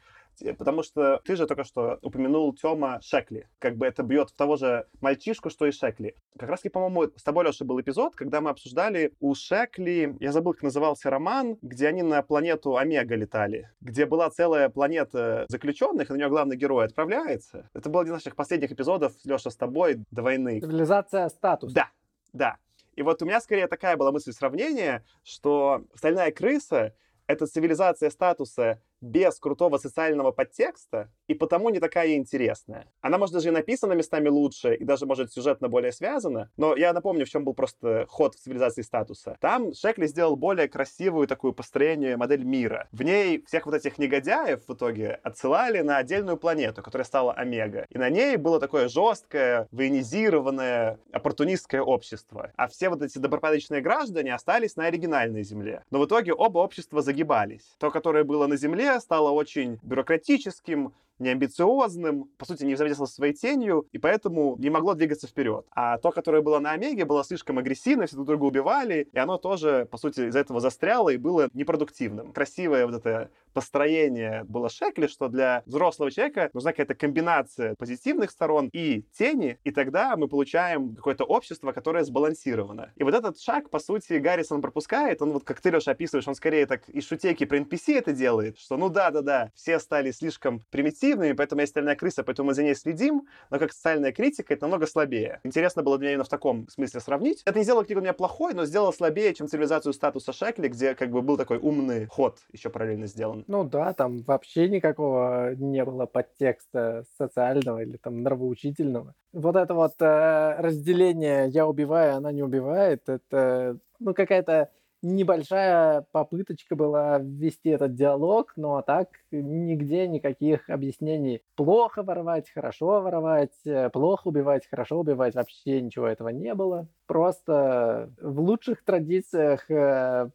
[0.58, 3.48] Потому что ты же только что упомянул Тёма Шекли.
[3.58, 6.14] Как бы это бьет в того же мальчишку, что и Шекли.
[6.38, 10.52] Как раз, по-моему, с тобой, Леша, был эпизод, когда мы обсуждали у Шекли, я забыл,
[10.52, 16.12] как назывался роман, где они на планету Омега летали, где была целая планета заключенных, и
[16.12, 17.70] на нее главный герой отправляется.
[17.72, 20.60] Это был один из наших последних эпизодов, Леша, с тобой до войны.
[20.60, 21.72] Цивилизация статус.
[21.72, 21.88] Да,
[22.34, 22.58] да.
[22.96, 26.94] И вот у меня скорее такая была мысль сравнения, что «Стальная крыса»—
[27.26, 32.86] это цивилизация статуса без крутого социального подтекста, и потому не такая интересная.
[33.00, 36.92] Она, может, даже и написана местами лучше, и даже, может, сюжетно более связана, но я
[36.92, 39.36] напомню, в чем был просто ход в цивилизации статуса.
[39.40, 42.88] Там Шекли сделал более красивую такую построение модель мира.
[42.92, 47.86] В ней всех вот этих негодяев в итоге отсылали на отдельную планету, которая стала Омега.
[47.90, 52.52] И на ней было такое жесткое, военизированное, оппортунистское общество.
[52.56, 55.84] А все вот эти добропорядочные граждане остались на оригинальной земле.
[55.90, 57.76] Но в итоге оба общества загибались.
[57.78, 63.32] То, которое было на земле, стало очень бюрократическим, неамбициозным, по сути, не взаимодействовало со своей
[63.32, 65.66] тенью, и поэтому не могло двигаться вперед.
[65.74, 69.38] А то, которое было на Омеге, было слишком агрессивно, все друг друга убивали, и оно
[69.38, 72.32] тоже, по сути, из-за этого застряло и было непродуктивным.
[72.32, 78.68] Красивое вот это построение было Шекли, что для взрослого человека нужна какая-то комбинация позитивных сторон
[78.70, 82.92] и тени, и тогда мы получаем какое-то общество, которое сбалансировано.
[82.96, 86.34] И вот этот шаг, по сути, Гаррисон пропускает, он вот, как ты, Леша, описываешь, он
[86.34, 91.05] скорее так из шутейки про NPC это делает, что ну да-да-да, все стали слишком примитивными,
[91.06, 94.64] объективными, поэтому есть стальная крыса, поэтому мы за ней следим, но как социальная критика это
[94.64, 95.40] намного слабее.
[95.44, 97.42] Интересно было для меня именно в таком смысле сравнить.
[97.44, 100.94] Это не сделало книгу у меня плохой, но сделало слабее, чем цивилизацию статуса Шекли, где
[100.94, 103.44] как бы был такой умный ход еще параллельно сделан.
[103.46, 109.14] Ну да, там вообще никакого не было подтекста социального или там нравоучительного.
[109.32, 114.70] Вот это вот э, разделение «я убиваю, она не убивает»— это ну какая-то
[115.06, 121.42] небольшая попыточка была ввести этот диалог, но так нигде никаких объяснений.
[121.54, 126.88] Плохо воровать, хорошо воровать, э, плохо убивать, хорошо убивать, вообще ничего этого не было.
[127.06, 130.30] Просто в лучших традициях э,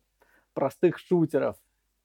[0.53, 1.57] простых шутеров.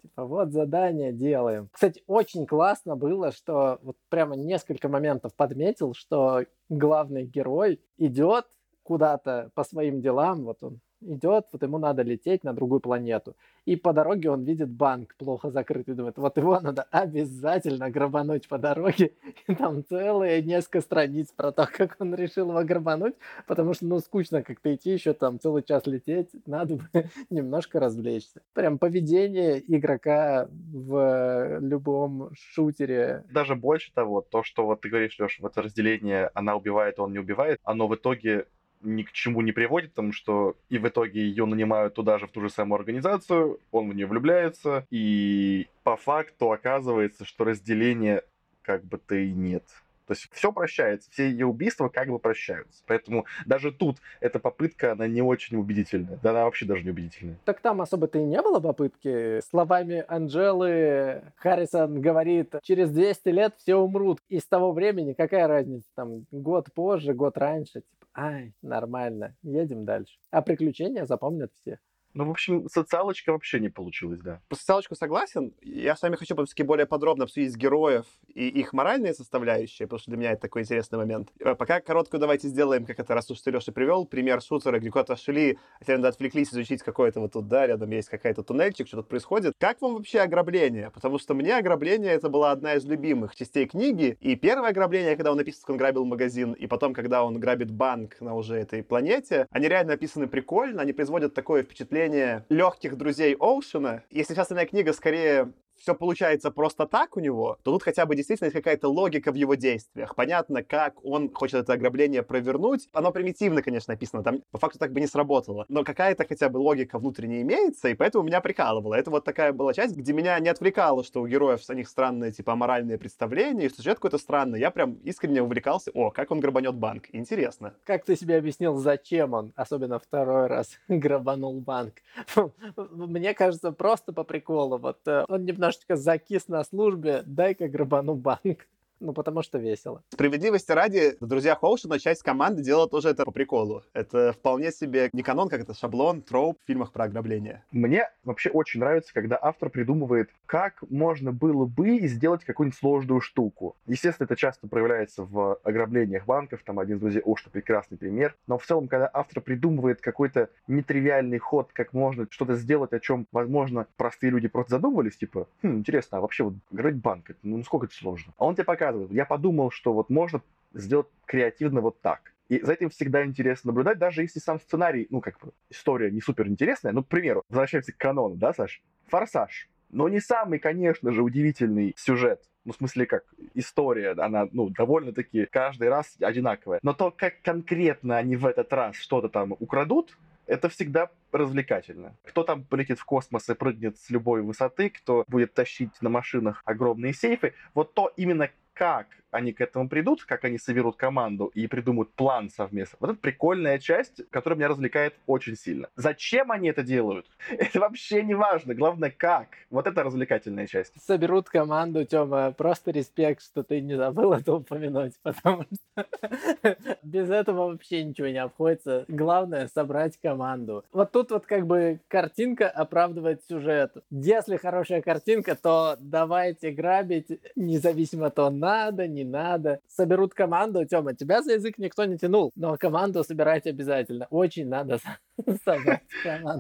[0.03, 1.69] Типа, вот задание делаем.
[1.73, 8.47] Кстати, очень классно было, что вот прямо несколько моментов подметил, что главный герой идет
[8.83, 13.37] куда-то по своим делам, вот он идет, вот ему надо лететь на другую планету.
[13.65, 18.59] И по дороге он видит банк плохо закрытый, думает, вот его надо обязательно грабануть по
[18.59, 19.13] дороге.
[19.49, 23.15] И там целые несколько страниц про то, как он решил его грабануть,
[23.47, 26.89] потому что, ну, скучно как-то идти еще там целый час лететь, надо бы
[27.31, 28.41] немножко развлечься.
[28.53, 33.25] Прям поведение игрока в любом шутере.
[33.31, 37.19] Даже больше того, то, что вот ты говоришь, Леша, вот разделение она убивает, он не
[37.19, 38.47] убивает, оно в итоге
[38.83, 42.33] ни к чему не приводит, потому что и в итоге ее нанимают туда же, в
[42.33, 48.23] ту же самую организацию, он в нее влюбляется, и по факту оказывается, что разделения
[48.63, 49.65] как бы то и нет.
[50.07, 52.83] То есть все прощается, все ее убийства как бы прощаются.
[52.87, 56.19] Поэтому даже тут эта попытка, она не очень убедительная.
[56.23, 57.37] Да она вообще даже не убедительная.
[57.45, 59.41] Так там особо-то и не было попытки.
[59.41, 64.21] Словами Анжелы Харрисон говорит, через 200 лет все умрут.
[64.29, 65.87] И с того времени какая разница?
[65.97, 67.81] Там год позже, год раньше.
[67.81, 70.19] Типа, ай, нормально, едем дальше.
[70.31, 71.79] А приключения запомнят все.
[72.17, 74.41] Ну, в общем, социалочка вообще не получилась, да.
[74.49, 75.53] По социалочку согласен.
[75.61, 80.11] Я с вами хочу все-таки более подробно обсудить героев и их моральные составляющие, потому что
[80.13, 81.29] для меня это такой интересный момент.
[81.41, 84.91] Э, пока короткую давайте сделаем, как это раз уж ты, Леша, привел, пример шутера, где
[84.91, 88.97] куда-то шли, а надо отвлеклись изучить какое-то вот тут, да, рядом есть какая-то туннельчик, что
[88.99, 89.53] тут происходит.
[89.59, 90.91] Как вам вообще ограбление?
[90.91, 94.17] Потому что мне ограбление это была одна из любимых частей книги.
[94.23, 97.71] И первое ограбление, когда он написано, как он грабил магазин, и потом, когда он грабит
[97.71, 102.97] банк на уже этой планете, они реально написаны прикольно, они производят такое впечатление впечатление легких
[102.97, 104.03] друзей Оушена.
[104.11, 105.53] Если сейчас остальная книга скорее
[105.87, 109.37] все получается просто так у него, то тут хотя бы действительно есть какая-то логика в
[109.37, 110.17] его действиях.
[110.17, 112.89] Понятно, как он хочет это ограбление провернуть.
[112.93, 115.65] Оно примитивно, конечно, написано, там по факту так бы не сработало.
[115.69, 118.97] Но какая-то хотя бы логика внутренняя имеется, и поэтому меня прикалывало.
[118.97, 122.33] Это вот такая была часть, где меня не отвлекало, что у героев у них странные,
[122.33, 124.59] типа, моральные представления, и сюжет какой-то странный.
[124.59, 125.93] Я прям искренне увлекался.
[125.95, 127.05] О, как он грабанет банк.
[127.13, 127.75] Интересно.
[127.85, 131.95] Как ты себе объяснил, зачем он, особенно второй раз, грабанул банк?
[132.91, 134.79] Мне кажется, просто по приколу.
[134.79, 138.67] Вот э, он немного немножечко закис на службе, дай-ка грабану банк.
[139.01, 140.03] Ну, потому что весело.
[140.11, 143.83] Справедливости ради, в «Друзьях Оушена» часть команды делала тоже это по приколу.
[143.93, 147.63] Это вполне себе не канон, как это шаблон, троп в фильмах про ограбление.
[147.73, 153.77] Мне вообще очень нравится, когда автор придумывает, как можно было бы сделать какую-нибудь сложную штуку.
[153.87, 158.35] Естественно, это часто проявляется в ограблениях банков, там один из друзей Оушена прекрасный пример.
[158.47, 163.27] Но в целом, когда автор придумывает какой-то нетривиальный ход, как можно что-то сделать, о чем,
[163.33, 167.87] возможно, простые люди просто задумывались, типа, хм, интересно, а вообще вот грабить банк, ну сколько
[167.87, 168.33] это сложно?
[168.39, 169.13] А он тебе пока рассказывают.
[169.13, 170.43] Я подумал, что вот можно
[170.75, 172.33] сделать креативно вот так.
[172.49, 176.21] И за этим всегда интересно наблюдать, даже если сам сценарий, ну, как бы, история не
[176.21, 176.93] супер интересная.
[176.93, 178.83] Ну, к примеру, возвращаемся к канону, да, Саш?
[179.09, 179.69] «Форсаж».
[179.91, 182.43] Но не самый, конечно же, удивительный сюжет.
[182.65, 186.81] Ну, в смысле, как история, она, ну, довольно-таки каждый раз одинаковая.
[186.83, 192.17] Но то, как конкретно они в этот раз что-то там украдут, это всегда развлекательно.
[192.25, 196.63] Кто там полетит в космос и прыгнет с любой высоты, кто будет тащить на машинах
[196.65, 201.67] огромные сейфы, вот то именно как они к этому придут, как они соберут команду и
[201.67, 202.97] придумают план совместно.
[203.01, 205.89] Вот это прикольная часть, которая меня развлекает очень сильно.
[205.97, 207.27] Зачем они это делают?
[207.49, 208.75] Это вообще не важно.
[208.75, 209.49] Главное, как.
[209.71, 210.93] Вот это развлекательная часть.
[211.01, 212.53] Соберут команду, Тёма.
[212.53, 218.39] Просто респект, что ты не забыл это упомянуть, потому что без этого вообще ничего не
[218.39, 219.05] обходится.
[219.09, 220.85] Главное— собрать команду.
[220.93, 223.93] Вот тут вот как бы картинка оправдывает сюжет.
[224.11, 229.81] Если хорошая картинка, то давайте грабить, независимо то надо, не надо.
[229.89, 234.27] Соберут команду, Тёма, тебя за язык никто не тянул, но команду собирать обязательно.
[234.31, 234.99] Очень надо
[235.65, 236.03] собрать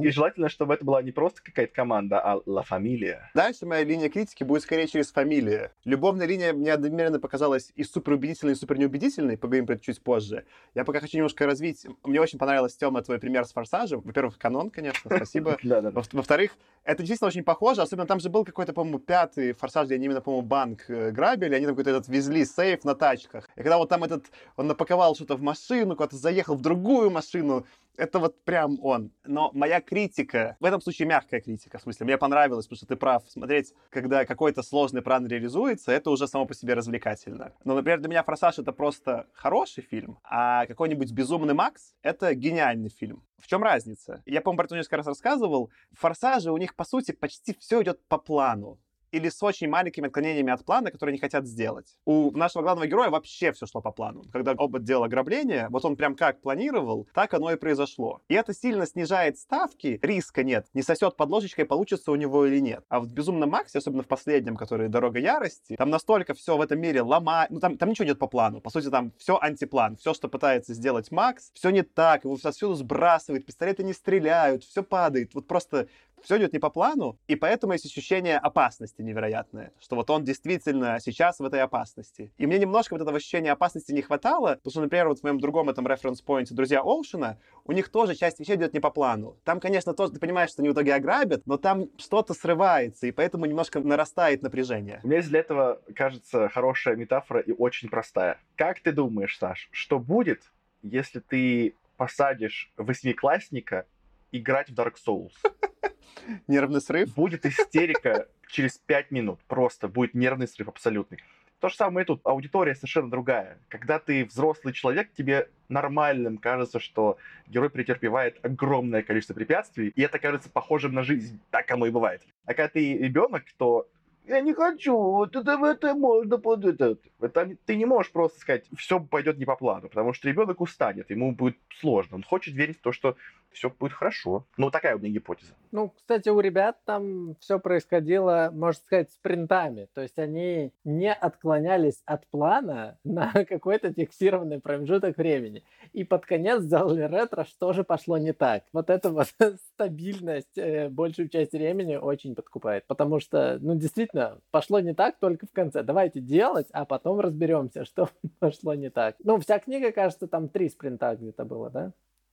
[0.00, 3.30] И желательно, чтобы это была не просто какая-то команда, а Ла Фамилия.
[3.34, 5.70] Дальше моя линия критики будет скорее через фамилию.
[5.84, 10.02] Любовная линия мне одновременно показалась и супер убедительной, и супер неубедительной, поговорим про это чуть
[10.02, 10.44] позже.
[10.74, 11.86] Я пока хочу немножко развить.
[12.04, 14.00] Мне очень понравилось, Тёма, твой пример с «Форсажем».
[14.02, 15.56] Во-первых, канон, конечно, спасибо.
[15.62, 16.52] Во-вторых,
[16.84, 20.20] это действительно очень похоже, особенно там же был какой-то, по-моему, пятый форсаж, где они именно,
[20.20, 23.48] по-моему, банк э, грабили, они там какой-то этот везли сейф на тачках.
[23.56, 27.66] И когда вот там этот, он напаковал что-то в машину, куда-то заехал в другую машину,
[27.96, 29.12] это вот прям он.
[29.24, 32.96] Но моя критика, в этом случае мягкая критика, в смысле, мне понравилось, потому что ты
[32.96, 37.52] прав, смотреть, когда какой-то сложный план реализуется, это уже само по себе развлекательно.
[37.64, 42.90] Но, например, для меня «Форсаж»— это просто хороший фильм, а какой-нибудь «Безумный Макс»— это гениальный
[42.90, 43.24] фильм.
[43.38, 44.22] В чем разница?
[44.26, 45.70] Я, по-моему, про это несколько раз рассказывал.
[45.92, 48.78] В «Форсаже» у них, по сути, почти все идет по плану
[49.16, 51.96] или с очень маленькими отклонениями от плана, которые они хотят сделать.
[52.04, 54.24] У нашего главного героя вообще все шло по плану.
[54.32, 58.20] Когда оба делал ограбление, вот он прям как планировал, так оно и произошло.
[58.28, 62.60] И это сильно снижает ставки, риска нет, не сосет под ложечкой, получится у него или
[62.60, 62.84] нет.
[62.88, 66.80] А в «Безумном Максе», особенно в последнем, который «Дорога ярости», там настолько все в этом
[66.80, 68.60] мире ломает, ну там, там ничего нет по плану.
[68.60, 69.96] По сути, там все антиплан.
[69.96, 74.82] Все, что пытается сделать Макс, все не так, его отсюда сбрасывает, пистолеты не стреляют, все
[74.82, 75.34] падает.
[75.34, 75.88] Вот просто
[76.22, 80.98] все идет не по плану, и поэтому есть ощущение опасности невероятное, что вот он действительно
[81.00, 82.32] сейчас в этой опасности.
[82.36, 85.40] И мне немножко вот этого ощущения опасности не хватало, потому что, например, вот в моем
[85.40, 89.36] другом этом референс-поинте «Друзья Оушена», у них тоже часть вещей идет не по плану.
[89.44, 93.12] Там, конечно, тоже ты понимаешь, что они в итоге ограбят, но там что-то срывается, и
[93.12, 95.00] поэтому немножко нарастает напряжение.
[95.02, 98.38] У меня есть для этого, кажется, хорошая метафора и очень простая.
[98.56, 100.42] Как ты думаешь, Саш, что будет,
[100.82, 103.86] если ты посадишь восьмиклассника
[104.32, 105.32] играть в Dark Souls?
[106.46, 107.14] Нервный срыв.
[107.14, 109.40] Будет истерика через пять минут.
[109.46, 111.18] Просто будет нервный срыв абсолютный.
[111.60, 112.20] То же самое и тут.
[112.24, 113.58] Аудитория совершенно другая.
[113.68, 120.18] Когда ты взрослый человек, тебе нормальным кажется, что герой претерпевает огромное количество препятствий, и это
[120.18, 121.40] кажется похожим на жизнь.
[121.50, 122.22] Так оно и бывает.
[122.44, 123.88] А когда ты ребенок, то
[124.26, 126.98] я не хочу, вот это, это можно под это.
[127.20, 127.56] это.
[127.64, 131.32] Ты не можешь просто сказать, все пойдет не по плану, потому что ребенок устанет, ему
[131.32, 132.16] будет сложно.
[132.16, 133.16] Он хочет верить в то, что
[133.52, 134.46] все будет хорошо.
[134.56, 135.54] Ну, такая у меня гипотеза.
[135.72, 139.88] Ну, кстати, у ребят там все происходило, можно сказать, спринтами.
[139.94, 145.64] То есть они не отклонялись от плана на какой-то фиксированный промежуток времени.
[145.92, 148.64] И под конец сделали ретро, что же пошло не так.
[148.72, 149.28] Вот эта вот
[149.74, 152.86] стабильность э, большую часть времени очень подкупает.
[152.86, 155.82] Потому что, ну, действительно, пошло не так только в конце.
[155.82, 159.16] Давайте делать, а потом разберемся, что пошло не так.
[159.24, 161.92] Ну, вся книга, кажется, там три спринта где-то было, да?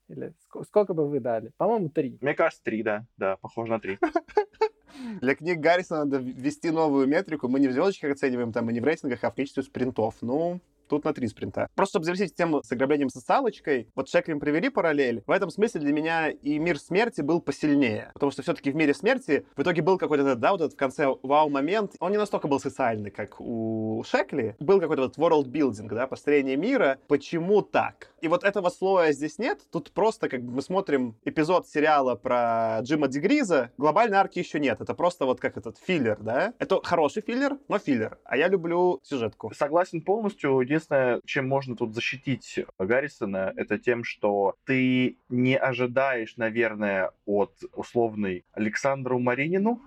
[0.10, 1.52] Или ск- сколько бы вы дали?
[1.58, 2.18] По-моему, три.
[2.22, 3.06] Мне кажется, три, да.
[3.18, 3.98] Да, похоже на три.
[5.22, 7.48] Для книг Гаррисона надо ввести новую метрику.
[7.48, 10.16] Мы не в звездочках оцениваем там и не в рейтингах, а в количестве спринтов.
[10.22, 10.60] Ну,
[10.93, 11.69] Тут на три спринта.
[11.73, 15.23] Просто чтобы завершить тему с ограблением социалочкой, вот Шеклин привели параллель.
[15.25, 18.12] В этом смысле для меня и мир смерти был посильнее.
[18.13, 21.08] Потому что все-таки в мире смерти в итоге был какой-то, да, вот этот в конце
[21.23, 21.93] вау-момент.
[21.99, 24.56] Он не настолько был социальный, как у Шекли.
[24.60, 26.99] Был какой-то вот world building, да, построение мира.
[27.08, 28.13] Почему так?
[28.21, 29.62] И вот этого слоя здесь нет.
[29.71, 33.71] Тут просто как бы мы смотрим эпизод сериала про Джима Дегриза.
[33.79, 34.79] Глобальной арки еще нет.
[34.79, 36.53] Это просто вот как этот филлер, да?
[36.60, 38.19] Это хороший филлер, но филлер.
[38.25, 39.51] А я люблю сюжетку.
[39.56, 40.62] Согласен полностью.
[40.84, 48.43] Единственное, чем можно тут защитить Гаррисона, это тем, что ты не ожидаешь, наверное, от условной
[48.52, 49.82] Александру Маринину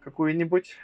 [0.00, 0.76] какую-нибудь.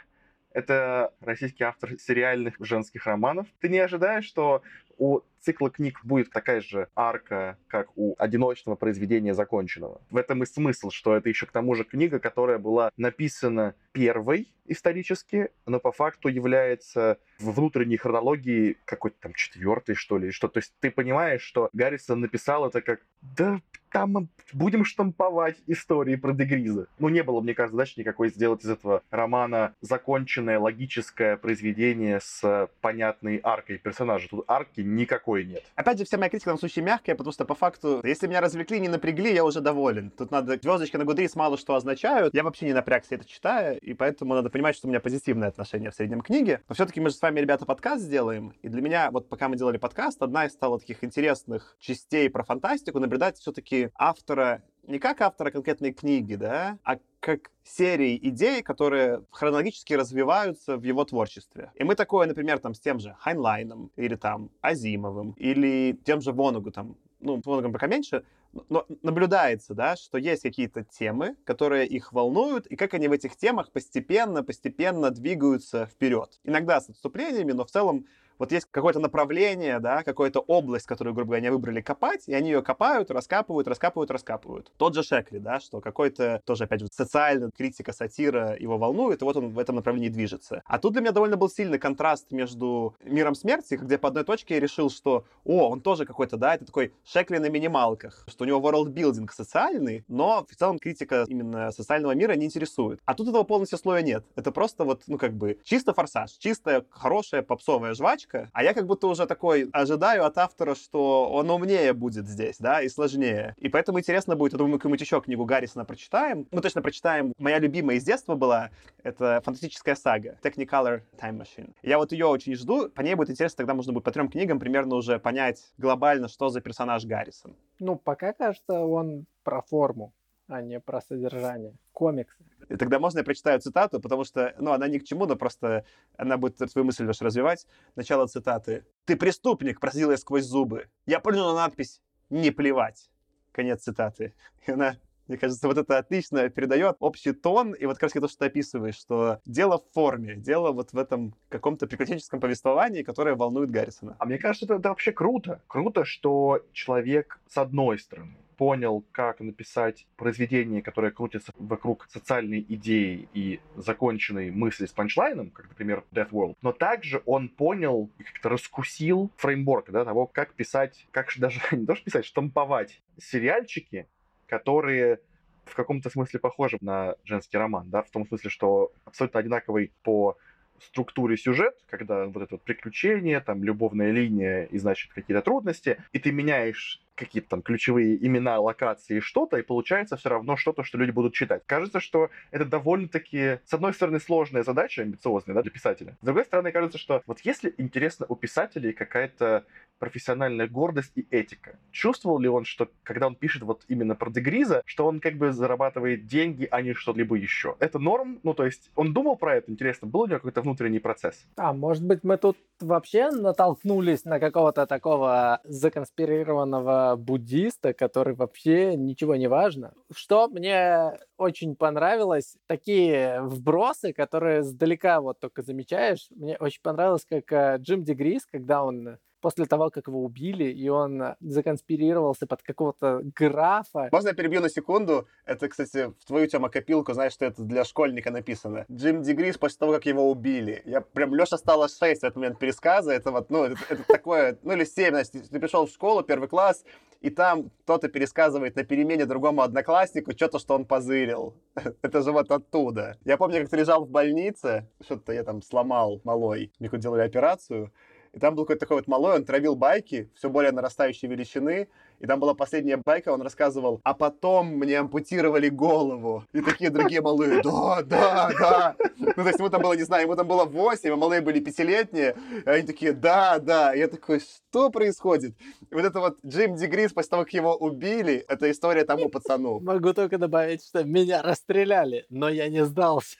[0.51, 3.47] Это российский автор сериальных женских романов.
[3.61, 4.61] Ты не ожидаешь, что
[4.97, 10.01] у цикла книг будет такая же арка, как у одиночного произведения законченного.
[10.09, 14.47] В этом и смысл, что это еще к тому же книга, которая была написана первой
[14.65, 20.47] исторически, но по факту является в внутренней хронологии какой-то там четвертой, что ли, что.
[20.47, 26.33] То есть ты понимаешь, что Гаррисон написал это как «Да там будем штамповать истории про
[26.33, 26.87] Дегриза».
[26.97, 32.67] Ну, не было, мне кажется, задачи никакой сделать из этого романа законченное логическое произведение с
[32.81, 34.29] понятной аркой персонажа.
[34.29, 35.63] Тут арки никакой нет.
[35.75, 38.41] Опять же, вся моя критика в данном случае мягкая, потому что по факту, если меня
[38.41, 40.11] развлекли, не напрягли, я уже доволен.
[40.11, 42.33] Тут надо звездочки на Гудрис мало что означают.
[42.33, 45.91] Я вообще не напрягся это читая, и поэтому надо понимать, что у меня позитивное отношение
[45.91, 46.61] в среднем книге.
[46.69, 48.53] Но все-таки мы же с вами, ребята, подкаст сделаем.
[48.61, 52.43] И для меня, вот пока мы делали подкаст, одна из стала таких интересных частей про
[52.43, 59.23] фантастику наблюдать все-таки автора не как автора конкретной книги, да, а как серии идей, которые
[59.31, 61.71] хронологически развиваются в его творчестве.
[61.75, 66.31] И мы такое, например, там с тем же Хайнлайном, или там Азимовым, или тем же
[66.31, 68.23] Воногу, там, ну, Воногом пока меньше,
[68.69, 73.35] но наблюдается, да, что есть какие-то темы, которые их волнуют, и как они в этих
[73.35, 76.39] темах постепенно, постепенно двигаются вперед.
[76.43, 78.05] Иногда с отступлениями, но в целом
[78.37, 82.49] вот есть какое-то направление, да, какая-то область, которую, грубо говоря, они выбрали копать, и они
[82.49, 84.71] ее копают, раскапывают, раскапывают, раскапывают.
[84.77, 89.25] Тот же Шекли, да, что какой-то тоже, опять же, социальная критика, сатира его волнует, и
[89.25, 90.63] вот он в этом направлении движется.
[90.65, 94.55] А тут для меня довольно был сильный контраст между миром смерти, где по одной точке
[94.55, 98.47] я решил, что, о, он тоже какой-то, да, это такой Шекли на минималках, что у
[98.47, 102.99] него world-building социальный, но в целом критика именно социального мира не интересует.
[103.05, 104.25] А тут этого полностью слоя нет.
[104.35, 108.85] Это просто вот, ну, как бы, чисто форсаж, чистая, хорошая попсовая жвачка, а я как
[108.85, 113.55] будто уже такой ожидаю от автора, что он умнее будет здесь, да, и сложнее.
[113.57, 116.47] И поэтому интересно будет, я думаю, мы какую-нибудь еще книгу Гаррисона прочитаем.
[116.51, 117.33] Мы точно прочитаем.
[117.37, 118.71] Моя любимая из детства была,
[119.03, 121.73] это фантастическая сага Technicolor Time Machine.
[121.81, 122.89] Я вот ее очень жду.
[122.89, 126.49] По ней будет интересно, тогда можно будет по трем книгам примерно уже понять глобально, что
[126.49, 127.55] за персонаж Гаррисон.
[127.79, 130.13] Ну, пока кажется, он про форму,
[130.47, 131.75] а не про содержание.
[131.91, 132.43] Комиксы.
[132.69, 135.85] И тогда можно я прочитаю цитату, потому что, ну, она ни к чему, но просто
[136.17, 137.67] она будет свою мысль ваш развивать.
[137.95, 138.85] Начало цитаты.
[139.05, 140.87] «Ты преступник!»— просил я сквозь зубы.
[141.05, 143.09] Я понял надпись «Не плевать».
[143.51, 144.33] Конец цитаты.
[144.65, 148.27] И она мне кажется, вот это отлично передает общий тон, и вот как раз то,
[148.27, 153.35] что ты описываешь, что дело в форме, дело вот в этом каком-то приключенческом повествовании, которое
[153.35, 154.15] волнует Гаррисона.
[154.19, 155.61] А мне кажется, это, это вообще круто.
[155.67, 163.27] Круто, что человек, с одной стороны, понял, как написать произведение, которое крутится вокруг социальной идеи
[163.33, 168.49] и законченной мысли с панчлайном, как, например, Death World, но также он понял и как-то
[168.49, 174.07] раскусил фреймворк да, того, как писать, как даже не то, что писать, штамповать сериальчики,
[174.47, 175.19] которые
[175.65, 180.37] в каком-то смысле похожи на женский роман, да, в том смысле, что абсолютно одинаковый по
[180.79, 186.19] структуре сюжет, когда вот это вот приключение, там любовная линия и, значит, какие-то трудности, и
[186.19, 191.11] ты меняешь какие-то там ключевые имена, локации, что-то, и получается все равно что-то, что люди
[191.11, 191.63] будут читать.
[191.65, 196.17] Кажется, что это довольно-таки, с одной стороны, сложная задача, амбициозная, да, для писателя.
[196.21, 199.65] С другой стороны, кажется, что вот если интересно у писателей какая-то
[199.99, 201.77] профессиональная гордость и этика.
[201.91, 205.53] Чувствовал ли он, что когда он пишет вот именно про Дегриза, что он как бы
[205.53, 207.75] зарабатывает деньги, а не что-либо еще?
[207.79, 208.39] Это норм?
[208.43, 209.71] Ну, то есть он думал про это?
[209.71, 211.45] Интересно, был у него какой-то внутренний процесс?
[211.55, 219.35] А, может быть, мы тут вообще натолкнулись на какого-то такого законспирированного буддиста, который вообще ничего
[219.35, 219.93] не важно.
[220.13, 226.27] Что мне очень понравилось, такие вбросы, которые сдалека вот только замечаешь.
[226.31, 230.89] Мне очень понравилось, как э, Джим Дегрис, когда он после того, как его убили, и
[230.89, 234.09] он законспирировался под какого-то графа.
[234.11, 235.27] Можно я перебью на секунду?
[235.45, 238.87] Это, кстати, в твою, Тёма, копилку, знаешь, что это для школьника написано.
[238.91, 240.81] Джим Дегрис после того, как его убили.
[240.85, 243.11] Я прям, Лёша стало 6 в этот момент пересказа.
[243.11, 246.23] Это вот, ну, это, это такое, ну, или 7, знаешь, ты, ты пришел в школу,
[246.23, 246.83] первый класс,
[247.21, 251.53] и там кто-то пересказывает на перемене другому однокласснику что-то, что он позырил.
[252.01, 253.19] Это же вот оттуда.
[253.25, 256.71] Я помню, как ты лежал в больнице, что-то я там сломал малой.
[256.79, 257.91] Мне делали операцию,
[258.35, 261.87] и там был какой-то такой вот малой, он травил байки, все более нарастающей величины.
[262.19, 266.43] И там была последняя байка, он рассказывал, а потом мне ампутировали голову.
[266.51, 268.95] И такие другие малые, да, да, да.
[269.17, 271.61] Ну, то есть ему там было, не знаю, ему там было 8, а малые были
[271.61, 272.35] пятилетние.
[272.65, 273.95] И они такие, да, да.
[273.95, 275.55] И я такой, что происходит?
[275.89, 279.79] И вот это вот Джим Дегрис, после того, как его убили, это история тому пацану.
[279.79, 283.37] Могу только добавить, что меня расстреляли, но я не сдался.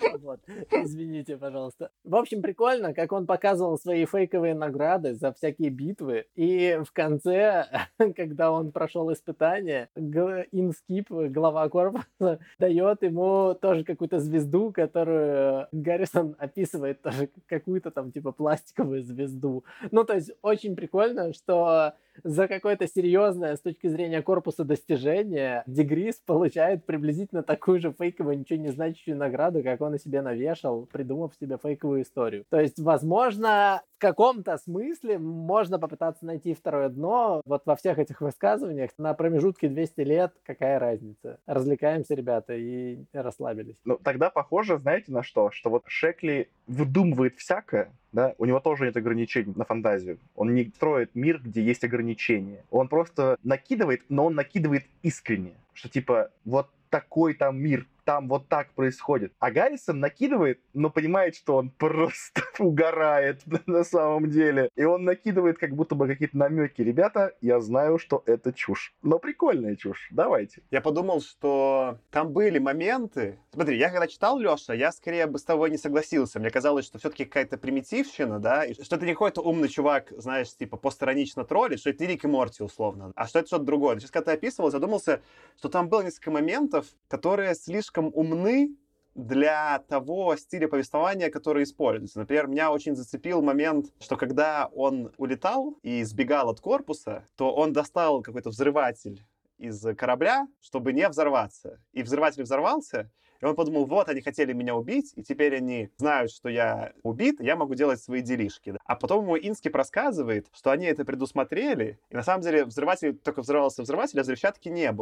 [0.20, 0.40] Вот.
[0.70, 1.90] Извините, пожалуйста.
[2.04, 6.26] В общем, прикольно, как он показывал свои фейковые награды за всякие битвы.
[6.34, 7.66] И в конце,
[8.16, 17.02] когда он прошел испытание, Инскип, глава корпуса, дает ему тоже какую-то звезду, которую Гаррисон описывает
[17.02, 19.64] тоже какую-то там типа пластиковую звезду.
[19.90, 21.94] Ну, то есть очень прикольно, что
[22.24, 28.58] за какое-то серьезное с точки зрения корпуса достижение Дегрис получает приблизительно такую же фейковую, ничего
[28.58, 32.44] не значащую награду, как он и себе навешал, придумав себе фейковую историю.
[32.48, 38.20] То есть, возможно, в каком-то смысле можно попытаться найти второе дно вот во всех этих
[38.20, 41.38] высказываниях на промежутке 200 лет, какая разница.
[41.46, 43.76] Развлекаемся, ребята, и расслабились.
[43.84, 45.50] Ну, тогда похоже, знаете, на что?
[45.50, 50.18] Что вот Шекли выдумывает всякое, да, у него тоже нет ограничений на фантазию.
[50.34, 52.64] Он не строит мир, где есть ограничения.
[52.70, 55.54] Он просто накидывает, но он накидывает искренне.
[55.72, 59.32] Что типа, вот такой там мир, там вот так происходит.
[59.40, 64.70] А Гаррисон накидывает, но понимает, что он просто угорает на самом деле.
[64.76, 66.80] И он накидывает как будто бы какие-то намеки.
[66.80, 68.94] Ребята, я знаю, что это чушь.
[69.02, 70.08] Но прикольная чушь.
[70.12, 70.62] Давайте.
[70.70, 73.38] Я подумал, что там были моменты...
[73.52, 76.38] Смотри, я когда читал, Леша, я скорее бы с тобой не согласился.
[76.38, 80.54] Мне казалось, что все-таки какая-то примитивщина, да, и что это не какой-то умный чувак, знаешь,
[80.54, 83.98] типа постранично троллит, что это Рик и Морти условно, а что это что-то другое.
[83.98, 85.22] Сейчас, когда ты описывал, задумался,
[85.56, 88.76] что там было несколько моментов, которые слишком умны
[89.14, 92.18] для того стиля повествования, который используется.
[92.18, 97.72] Например, меня очень зацепил момент, что когда он улетал и сбегал от корпуса, то он
[97.72, 99.24] достал какой-то взрыватель
[99.58, 101.80] из корабля, чтобы не взорваться.
[101.92, 106.30] И взрыватель взорвался, и он подумал, вот, они хотели меня убить, и теперь они знают,
[106.30, 108.76] что я убит, я могу делать свои делишки.
[108.84, 113.42] А потом ему Инский рассказывает, что они это предусмотрели, и на самом деле взрыватель только
[113.42, 114.92] взрывался взрыватель, а взрывчатки не не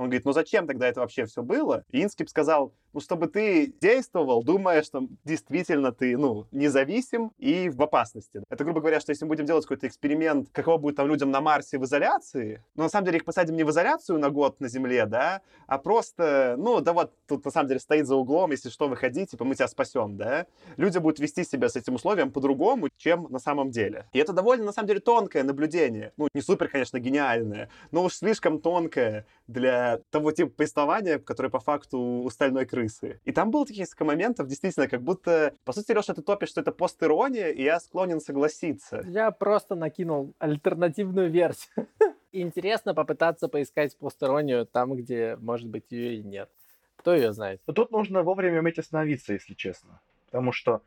[0.00, 1.84] Он говорит, ну зачем тогда это вообще все было?
[1.90, 7.80] И Инскип сказал, ну, чтобы ты действовал, думая, что действительно ты, ну, независим и в
[7.82, 8.42] опасности.
[8.48, 11.42] Это, грубо говоря, что если мы будем делать какой-то эксперимент, каково будет там людям на
[11.42, 14.68] Марсе в изоляции, ну, на самом деле их посадим не в изоляцию на год на
[14.68, 18.70] Земле, да, а просто, ну, да вот, тут на самом деле стоит за углом, если
[18.70, 20.46] что, выходи, типа, мы тебя спасем, да.
[20.78, 24.06] Люди будут вести себя с этим условием по-другому, чем на самом деле.
[24.14, 26.12] И это довольно, на самом деле, тонкое наблюдение.
[26.16, 31.60] Ну, не супер, конечно, гениальное, но уж слишком тонкое для того типа повествования, которое по
[31.60, 33.20] факту у стальной крысы.
[33.24, 36.60] И там было таких несколько моментов, действительно, как будто, по сути, Леша, ты топишь, что
[36.60, 39.02] это пост-ирония, и я склонен согласиться.
[39.06, 41.88] Я просто накинул альтернативную версию.
[42.32, 46.48] Интересно попытаться поискать постороннюю там, где, может быть, ее и нет.
[46.96, 47.60] Кто ее знает?
[47.64, 50.00] Тут нужно вовремя уметь остановиться, если честно.
[50.26, 50.82] Потому что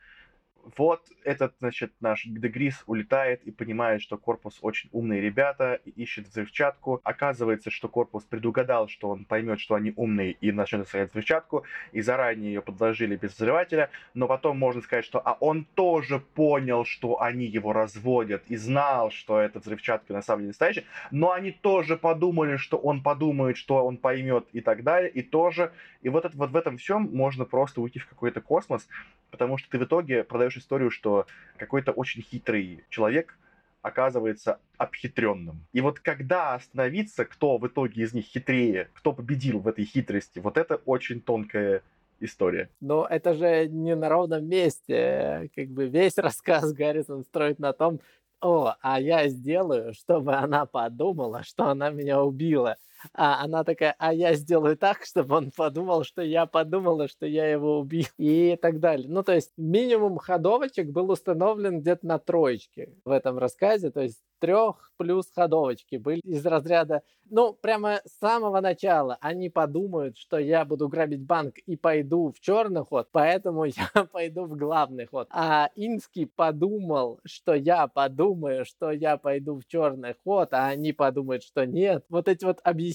[0.77, 7.01] вот этот, значит, наш Дегрис улетает и понимает, что корпус очень умные ребята, ищет взрывчатку.
[7.03, 12.01] Оказывается, что корпус предугадал, что он поймет, что они умные, и начнет стрелять взрывчатку, и
[12.01, 13.89] заранее ее подложили без взрывателя.
[14.13, 19.11] Но потом можно сказать, что а он тоже понял, что они его разводят, и знал,
[19.11, 23.85] что эта взрывчатка на самом деле настоящая, но они тоже подумали, что он подумает, что
[23.85, 25.71] он поймет, и так далее, и тоже.
[26.01, 28.87] И вот, это, вот в этом всем можно просто уйти в какой-то космос,
[29.33, 31.25] потому что ты в итоге продаешь историю, что
[31.57, 33.35] какой-то очень хитрый человек
[33.81, 35.65] оказывается обхитренным.
[35.73, 40.37] И вот когда остановиться, кто в итоге из них хитрее, кто победил в этой хитрости,
[40.37, 41.81] вот это очень тонкая
[42.19, 42.69] история.
[42.79, 45.49] Но это же не на ровном месте.
[45.55, 48.01] Как бы весь рассказ Гаррисон строит на том,
[48.39, 52.77] о, а я сделаю, чтобы она подумала, что она меня убила
[53.13, 57.49] а она такая, а я сделаю так, чтобы он подумал, что я подумала, что я
[57.49, 59.07] его убил и так далее.
[59.09, 64.21] Ну, то есть минимум ходовочек был установлен где-то на троечке в этом рассказе, то есть
[64.39, 70.65] трех плюс ходовочки были из разряда, ну, прямо с самого начала они подумают, что я
[70.65, 75.27] буду грабить банк и пойду в черный ход, поэтому я пойду в главный ход.
[75.31, 81.43] А Инский подумал, что я подумаю, что я пойду в черный ход, а они подумают,
[81.43, 82.05] что нет.
[82.09, 82.92] Вот эти вот объяснения,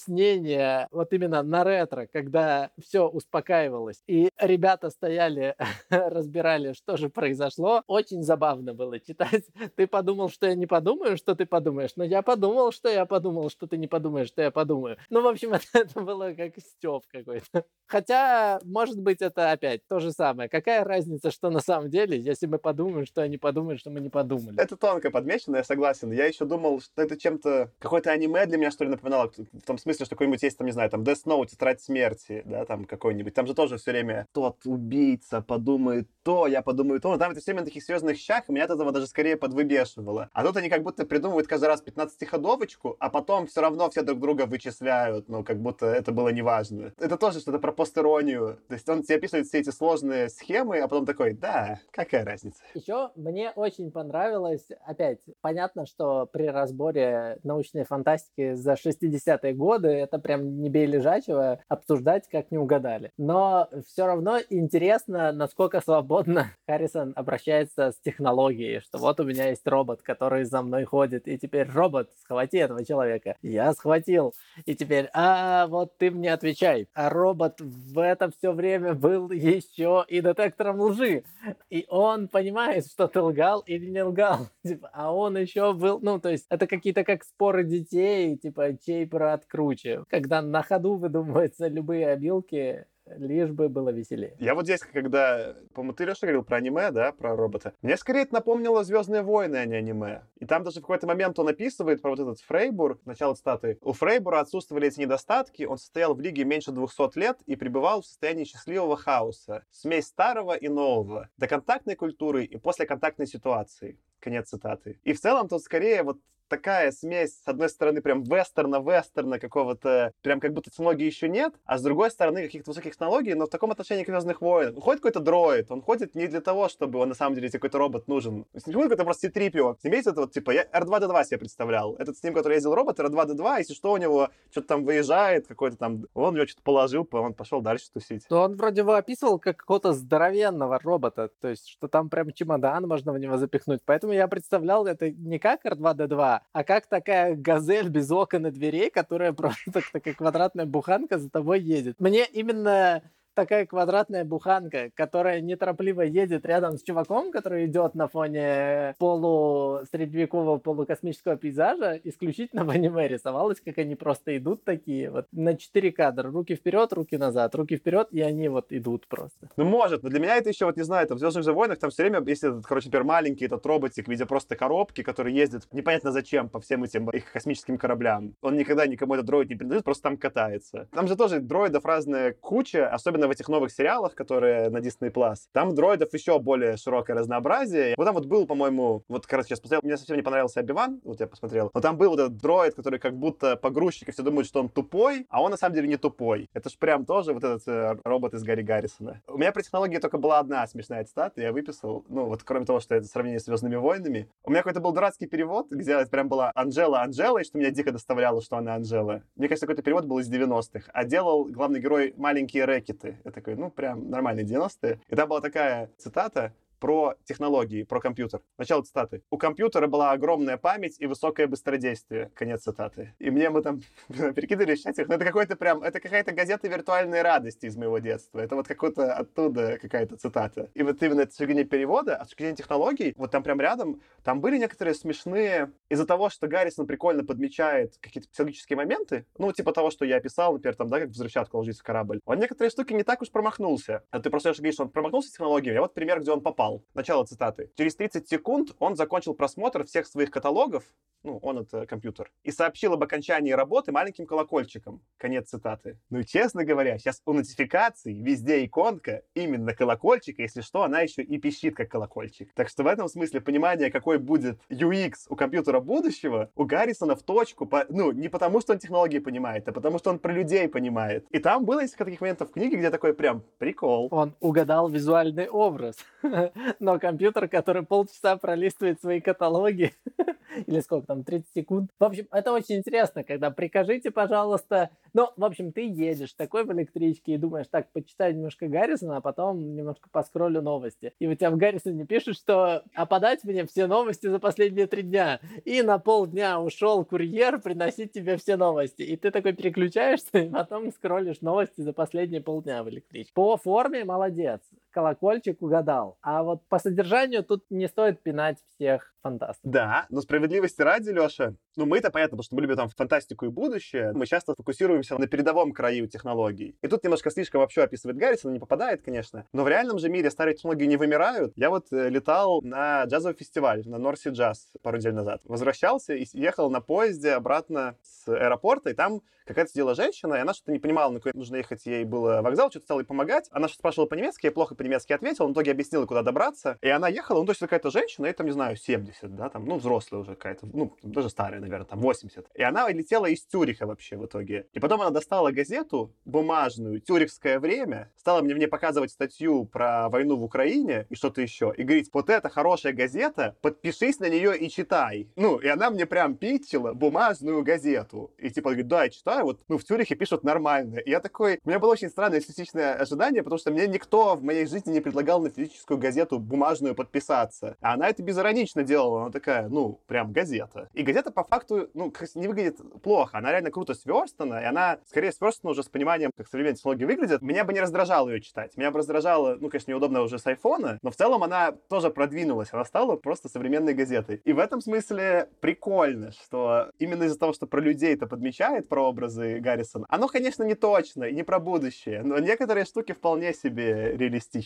[0.91, 5.57] вот именно на ретро, когда все успокаивалось, и ребята стояли,
[5.91, 9.45] разбирали, что же произошло, очень забавно было читать.
[9.77, 11.93] Ты подумал, что я не подумаю, что ты подумаешь.
[11.97, 14.97] Но я подумал, что я подумал, что ты не подумаешь, что я подумаю.
[15.11, 17.65] Ну, в общем, это было как стёб какой-то.
[17.87, 20.49] Хотя, может быть, это опять то же самое.
[20.49, 24.11] Какая разница, что на самом деле, если мы подумаем, что они подумают, что мы не
[24.11, 24.61] подумали.
[24.61, 26.13] Это тонко подмечено, я согласен.
[26.13, 27.73] Я еще думал, что это чем-то...
[27.79, 29.31] Какое-то аниме для меня, что ли, напоминало.
[29.37, 32.65] В том смысле, что какой-нибудь есть, там, не знаю, там, Death Note, Тетрадь смерти, да,
[32.65, 33.35] там какой-нибудь.
[33.35, 37.17] Там же тоже все время тот убийца подумает то, я подумаю то.
[37.17, 40.29] Там это все время на таких серьезных щах, и меня от этого даже скорее подвыбешивало.
[40.33, 44.21] А тут они как будто придумывают каждый раз 15-ходовочку, а потом все равно все друг
[44.21, 46.93] друга вычисляют, ну, как будто это было неважно.
[46.99, 48.59] Это тоже что-то про постеронию.
[48.69, 52.63] То есть он тебе описывает все эти сложные схемы, а потом такой, да, какая разница.
[52.75, 60.19] Еще мне очень понравилось, опять, понятно, что при разборе научной фантастики за 60-е годы это
[60.19, 63.13] прям не бей лежачего обсуждать, как не угадали.
[63.17, 69.67] Но все равно интересно, насколько свободно Харрисон обращается с технологией, что вот у меня есть
[69.67, 73.37] робот, который за мной ходит, и теперь робот, схвати этого человека.
[73.43, 74.35] Я схватил.
[74.67, 76.89] И теперь, а вот ты мне отвечай.
[76.95, 81.25] А робот в это все время был еще и детектором лжи.
[81.71, 84.49] И он понимает, что ты лгал или не лгал.
[84.65, 89.05] Типа, а он еще был, ну, то есть это какие-то как споры детей, типа, чей
[89.05, 90.05] брат круче.
[90.09, 92.87] Когда на ходу выдумываются любые обилки,
[93.17, 94.37] лишь бы было веселее.
[94.39, 98.23] Я вот здесь, когда, по-моему, ты, Леша, говорил про аниме, да, про робота, мне скорее
[98.23, 100.23] это напомнило «Звездные войны», а не аниме.
[100.37, 103.79] И там даже в какой-то момент он описывает про вот этот Фрейбур, начало цитаты.
[103.81, 108.07] У Фрейбура отсутствовали эти недостатки, он состоял в лиге меньше 200 лет и пребывал в
[108.07, 113.99] состоянии счастливого хаоса, смесь старого и нового, до контактной культуры и после контактной ситуации.
[114.21, 115.01] Конец цитаты.
[115.03, 116.19] И в целом тут скорее вот
[116.49, 121.79] такая смесь, с одной стороны, прям вестерна-вестерна какого-то, прям как будто технологий еще нет, а
[121.79, 124.81] с другой стороны, каких-то высоких технологий, но в таком отношении к Звездных войн.
[124.81, 128.09] Ходит какой-то дроид, он ходит не для того, чтобы он на самом деле какой-то робот
[128.09, 128.47] нужен.
[128.55, 129.79] С ним какой-то просто C-3PO.
[129.83, 131.95] Имеется это вот, типа, я R2-D2 себе представлял.
[131.97, 135.77] Этот с ним, который ездил робот, R2-D2, если что, у него что-то там выезжает, какой-то
[135.77, 138.25] там, он у него что-то положил, он пошел дальше тусить.
[138.31, 142.87] Но он вроде бы описывал как какого-то здоровенного робота, то есть, что там прям чемодан
[142.87, 143.81] можно в него запихнуть.
[143.85, 148.91] Поэтому я представлял это не как R2-D2, а как такая газель без окон и дверей,
[148.91, 151.97] которая просто такая квадратная буханка за тобой едет.
[151.99, 153.03] Мне именно
[153.39, 161.37] такая квадратная буханка, которая неторопливо едет рядом с чуваком, который идет на фоне полусредневекового полукосмического
[161.37, 166.33] пейзажа, исключительно в аниме рисовалось, как они просто идут такие вот на 4 кадра.
[166.33, 169.49] Руки вперед, руки назад, руки вперед, и они вот идут просто.
[169.57, 171.79] Ну, может, но для меня это еще, вот не знаю, там в Звездных же войнах
[171.79, 175.33] там все время, если этот, короче, например, маленький этот роботик в виде просто коробки, который
[175.33, 178.35] ездит непонятно зачем по всем этим их космическим кораблям.
[178.43, 180.89] Он никогда никому этот дроид не принадлежит, просто там катается.
[180.91, 185.13] Там же тоже дроидов разная куча, особенно в этих новых сериалах, которые на Disney+.
[185.13, 187.95] Plus, там дроидов еще более широкое разнообразие.
[187.97, 191.21] Вот там вот был, по-моему, вот, короче, я посмотрел, мне совсем не понравился Обиван, вот
[191.21, 194.47] я посмотрел, но там был вот этот дроид, который как будто погрузчик, и все думают,
[194.47, 196.49] что он тупой, а он на самом деле не тупой.
[196.53, 199.23] Это ж прям тоже вот этот э, робот из Гарри Гаррисона.
[199.27, 202.81] У меня про технологии только была одна смешная цитата, я выписал, ну вот кроме того,
[202.81, 204.29] что это сравнение с Звездными войнами.
[204.45, 207.93] У меня какой-то был дурацкий перевод, где прям была Анжела Анжела, и что меня дико
[207.93, 209.23] доставляло, что она Анжела.
[209.37, 213.18] Мне кажется, какой-то перевод был из 90-х, а делал главный герой маленькие рэкеты.
[213.25, 215.01] Я такой, ну, прям нормальные 90-е.
[215.09, 218.41] И там была такая цитата, про технологии, про компьютер.
[218.57, 219.23] Начало цитаты.
[219.31, 222.31] У компьютера была огромная память и высокое быстродействие.
[222.35, 223.15] Конец цитаты.
[223.19, 227.67] И мне мы там перекидывали в ну это какой-то прям, это какая-то газета виртуальной радости
[227.67, 228.41] из моего детства.
[228.41, 230.71] Это вот какой-то оттуда какая-то цитата.
[230.75, 234.41] И вот именно с точки перевода, а с точки технологий, вот там прям рядом, там
[234.41, 239.91] были некоторые смешные, из-за того, что Гаррисон прикольно подмечает какие-то психологические моменты, ну, типа того,
[239.91, 243.23] что я описал, например, там, да, как взрывчатка ложится корабль, он некоторые штуки не так
[243.23, 244.03] уж промахнулся.
[244.11, 246.85] А ты просто говоришь, что он промахнулся технологиями, а вот пример, где он попал упал.
[246.95, 247.71] Начало цитаты.
[247.77, 250.85] Через 30 секунд он закончил просмотр всех своих каталогов,
[251.25, 255.03] ну, он это компьютер, и сообщил об окончании работы маленьким колокольчиком.
[255.17, 255.99] Конец цитаты.
[256.11, 261.39] Ну честно говоря, сейчас у нотификаций везде иконка именно колокольчик, если что, она еще и
[261.39, 262.53] пищит как колокольчик.
[262.55, 267.23] Так что в этом смысле понимание, какой будет UX у компьютера будущего, у Гаррисона в
[267.23, 270.69] точку, по, ну, не потому, что он технологии понимает, а потому, что он про людей
[270.69, 271.27] понимает.
[271.31, 274.09] И там было несколько таких моментов в книге, где такой прям прикол.
[274.11, 275.97] Он угадал визуальный образ.
[276.81, 279.95] но компьютер, который полчаса пролистывает свои каталоги,
[280.67, 281.91] или сколько там, 30 секунд.
[281.99, 286.73] В общем, это очень интересно, когда прикажите, пожалуйста, ну, в общем, ты едешь такой в
[286.73, 291.13] электричке и думаешь, так, почитай немножко Гаррисона, а потом немножко поскроллю новости.
[291.19, 295.03] И у тебя в Гаррисоне пишут, что а подать мне все новости за последние три
[295.03, 295.41] дня.
[295.65, 299.03] И на полдня ушел курьер приносить тебе все новости.
[299.03, 303.33] И ты такой переключаешься, и потом скроллишь новости за последние полдня в электричке.
[303.35, 306.19] По форме молодец колокольчик угадал.
[306.23, 309.61] А вот по содержанию тут не стоит пинать всех фантастов.
[309.71, 313.49] Да, но справедливости ради, Леша, ну мы-то понятно, потому что мы любим там фантастику и
[313.49, 316.77] будущее, мы часто фокусируемся на передовом краю технологий.
[316.83, 319.45] И тут немножко слишком вообще описывает Гаррисон, не попадает, конечно.
[319.53, 321.53] Но в реальном же мире старые технологии не вымирают.
[321.57, 325.43] Я вот э, летал на джазовый фестиваль, на Норси Джаз пару недель назад.
[325.45, 330.53] Возвращался и ехал на поезде обратно с аэропорта, и там какая-то сидела женщина, и она
[330.53, 333.49] что-то не понимала, на какой нужно ехать, ей было вокзал, что-то стала ей помогать.
[333.51, 336.79] Она что-то спрашивала по-немецки, я плохо по-немецки ответил, он в итоге объяснил, куда добраться.
[336.81, 339.67] И она ехала, ну, то есть какая-то женщина, и там, не знаю, 70, да, там,
[339.67, 342.47] ну, взрослая уже какая-то, ну, даже старая, наверное, там, 80.
[342.55, 344.67] И она летела из Тюриха вообще в итоге.
[344.73, 350.37] И потом она достала газету бумажную «Тюрихское время», стала мне, мне показывать статью про войну
[350.37, 354.69] в Украине и что-то еще, и говорит, вот это хорошая газета, подпишись на нее и
[354.71, 355.29] читай.
[355.37, 358.33] Ну, и она мне прям питчила бумажную газету.
[358.39, 360.99] И типа, говорит, да, я читаю, вот, ну, в Тюрихе пишут нормально.
[360.99, 364.43] И я такой, у меня было очень странное эстетичное ожидание, потому что мне никто в
[364.43, 367.77] моей жизни не предлагал на физическую газету бумажную подписаться.
[367.81, 370.89] А она это безиронично делала, она такая, ну, прям газета.
[370.95, 375.33] И газета по факту, ну, не выглядит плохо, она реально круто сверстана, и она скорее
[375.33, 377.43] сверстана уже с пониманием, как современные технологии выглядят.
[377.43, 378.77] Меня бы не раздражало ее читать.
[378.77, 382.69] Меня бы раздражало, ну, конечно, неудобно уже с айфона, но в целом она тоже продвинулась,
[382.73, 384.41] она стала просто современной газетой.
[384.45, 389.09] И в этом смысле прикольно, что именно из-за того, что про людей это подмечает, про
[389.09, 394.17] образы Гаррисона, оно, конечно, не точно и не про будущее, но некоторые штуки вполне себе
[394.17, 394.58] реалистичны.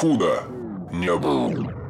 [0.00, 0.42] Худо
[0.92, 1.86] не было.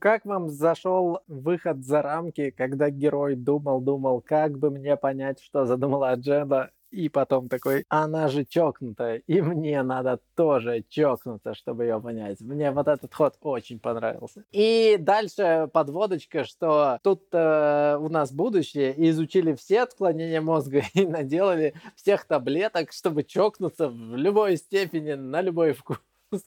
[0.00, 6.14] Как вам зашел выход за рамки, когда герой думал-думал, как бы мне понять, что задумала
[6.14, 12.40] Джеда, и потом такой, она же чокнутая, и мне надо тоже чокнуться, чтобы ее понять.
[12.40, 14.44] Мне вот этот ход очень понравился.
[14.52, 21.06] И дальше подводочка, что тут э, у нас будущее, и изучили все отклонения мозга и
[21.06, 25.98] наделали всех таблеток, чтобы чокнуться в любой степени, на любой вкус.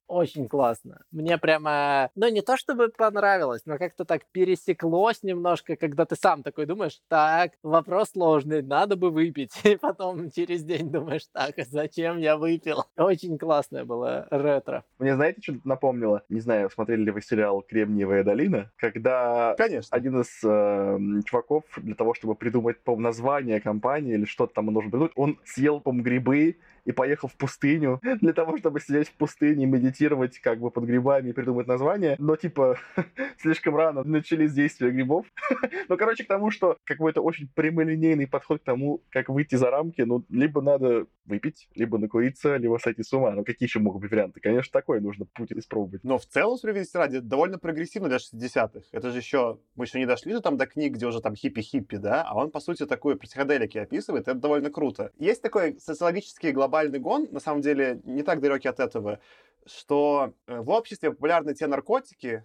[0.08, 1.02] Очень классно.
[1.12, 6.44] Мне прямо, ну не то чтобы понравилось, но как-то так пересеклось немножко, когда ты сам
[6.44, 9.52] такой думаешь, так, вопрос сложный, надо бы выпить.
[9.64, 12.86] И потом через день думаешь, так, а зачем я выпил?
[12.98, 14.84] Очень классное было ретро.
[15.00, 16.24] Мне знаете, что напомнило?
[16.30, 19.96] Не знаю, смотрели ли вы сериал «Кремниевая долина», когда Конечно.
[19.96, 24.90] один из э, чуваков для того, чтобы придумать, по название компании или что-то там нужно
[24.90, 29.66] придумать, он съел, по грибы и поехал в пустыню для того, чтобы сидеть в пустыне,
[29.66, 32.16] медитировать как бы под грибами и придумать название.
[32.20, 32.78] Но, типа,
[33.40, 35.26] слишком рано начались действия грибов.
[35.90, 40.02] ну, короче, к тому, что какой-то очень прямолинейный подход к тому, как выйти за рамки,
[40.02, 43.32] ну, либо надо выпить, либо накуриться, либо сойти с ума.
[43.32, 44.40] Ну, какие еще могут быть варианты?
[44.42, 46.04] Конечно, такой нужно путь испробовать.
[46.04, 48.82] Но в целом, справедливости ради, довольно прогрессивно для 60-х.
[48.92, 51.98] Это же еще, мы еще не дошли до, там, до книг, где уже там хиппи-хиппи,
[51.98, 55.12] да, а он, по сути, такую психоделики описывает, это довольно круто.
[55.18, 59.20] Есть такой социологический глобальный гон, на самом деле, не так далекий от этого,
[59.66, 62.44] что э, в обществе популярны те наркотики,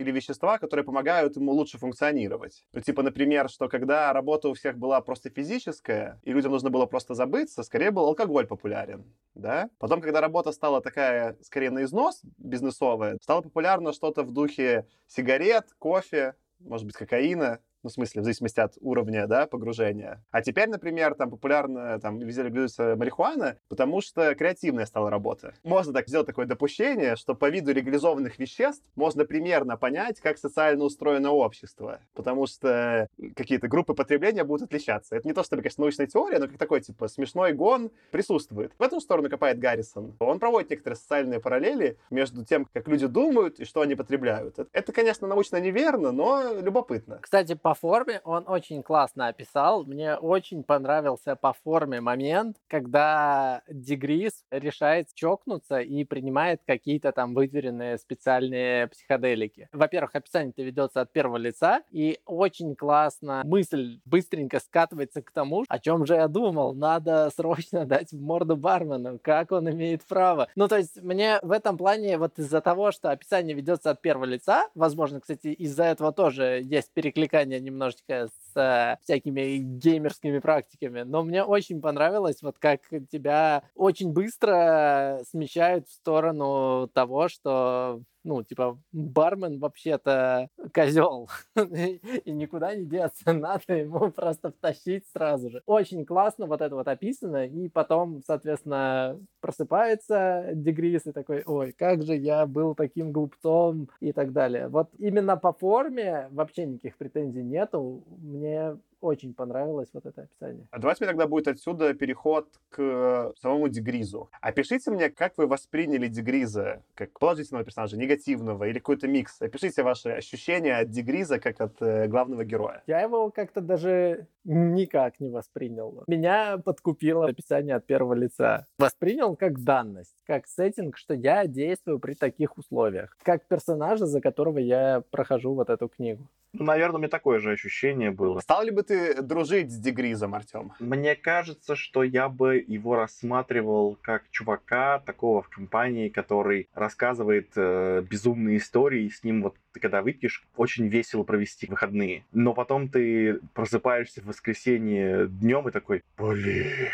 [0.00, 2.64] или вещества, которые помогают ему лучше функционировать.
[2.72, 6.86] Ну, типа, например, что когда работа у всех была просто физическая, и людям нужно было
[6.86, 9.04] просто забыться, скорее был алкоголь популярен,
[9.34, 9.68] да?
[9.78, 15.66] Потом, когда работа стала такая, скорее, на износ бизнесовая, стало популярно что-то в духе сигарет,
[15.78, 20.24] кофе, может быть, кокаина, ну, в смысле, в зависимости от уровня, да, погружения.
[20.30, 25.54] А теперь, например, там популярно, там, везде легализуется марихуана, потому что креативная стала работа.
[25.64, 30.84] Можно так сделать такое допущение, что по виду легализованных веществ можно примерно понять, как социально
[30.84, 35.16] устроено общество, потому что какие-то группы потребления будут отличаться.
[35.16, 38.72] Это не то, чтобы, конечно, научная теория, но как такой, типа, смешной гон присутствует.
[38.78, 40.16] В эту сторону копает Гаррисон.
[40.18, 44.58] Он проводит некоторые социальные параллели между тем, как люди думают и что они потребляют.
[44.72, 47.18] Это, конечно, научно неверно, но любопытно.
[47.20, 49.84] Кстати, по по форме он очень классно описал.
[49.84, 57.96] Мне очень понравился по форме момент, когда Дегрис решает чокнуться и принимает какие-то там выверенные
[57.98, 59.68] специальные психоделики.
[59.70, 65.78] Во-первых, описание-то ведется от первого лица, и очень классно мысль быстренько скатывается к тому, о
[65.78, 66.74] чем же я думал.
[66.74, 70.48] Надо срочно дать в морду бармену, как он имеет право.
[70.56, 74.24] Ну, то есть мне в этом плане вот из-за того, что описание ведется от первого
[74.24, 81.22] лица, возможно, кстати, из-за этого тоже есть перекликание немножечко с э, всякими геймерскими практиками, но
[81.22, 82.80] мне очень понравилось, вот как
[83.10, 92.74] тебя очень быстро смещают в сторону того, что ну, типа, бармен вообще-то козел, и никуда
[92.74, 95.62] не деться, надо ему просто втащить сразу же.
[95.66, 102.02] Очень классно вот это вот описано, и потом, соответственно, просыпается Дегрис и такой, ой, как
[102.02, 104.68] же я был таким глупцом и так далее.
[104.68, 110.66] Вот именно по форме вообще никаких претензий нету, мне очень понравилось вот это описание.
[110.70, 114.30] А давайте тогда будет отсюда переход к самому Дегризу.
[114.40, 119.40] Опишите мне, как вы восприняли Дегриза, как положительного персонажа, негативного или какой-то микс.
[119.40, 122.82] Опишите ваши ощущения от Дегриза как от э, главного героя.
[122.86, 126.04] Я его как-то даже никак не воспринял.
[126.06, 128.66] Меня подкупило описание от первого лица.
[128.78, 134.58] Воспринял как данность, как сеттинг, что я действую при таких условиях, как персонажа, за которого
[134.58, 136.28] я прохожу вот эту книгу.
[136.52, 138.40] Ну, наверное, у меня такое же ощущение было.
[138.40, 140.72] Стал ли бы ты дружить с Дегризом, Артем?
[140.80, 148.02] Мне кажется, что я бы его рассматривал как чувака такого в компании, который рассказывает э,
[148.02, 152.24] безумные истории, и с ним вот ты когда выпьешь, очень весело провести выходные.
[152.32, 156.88] Но потом ты просыпаешься в воскресенье днем и такой, блин,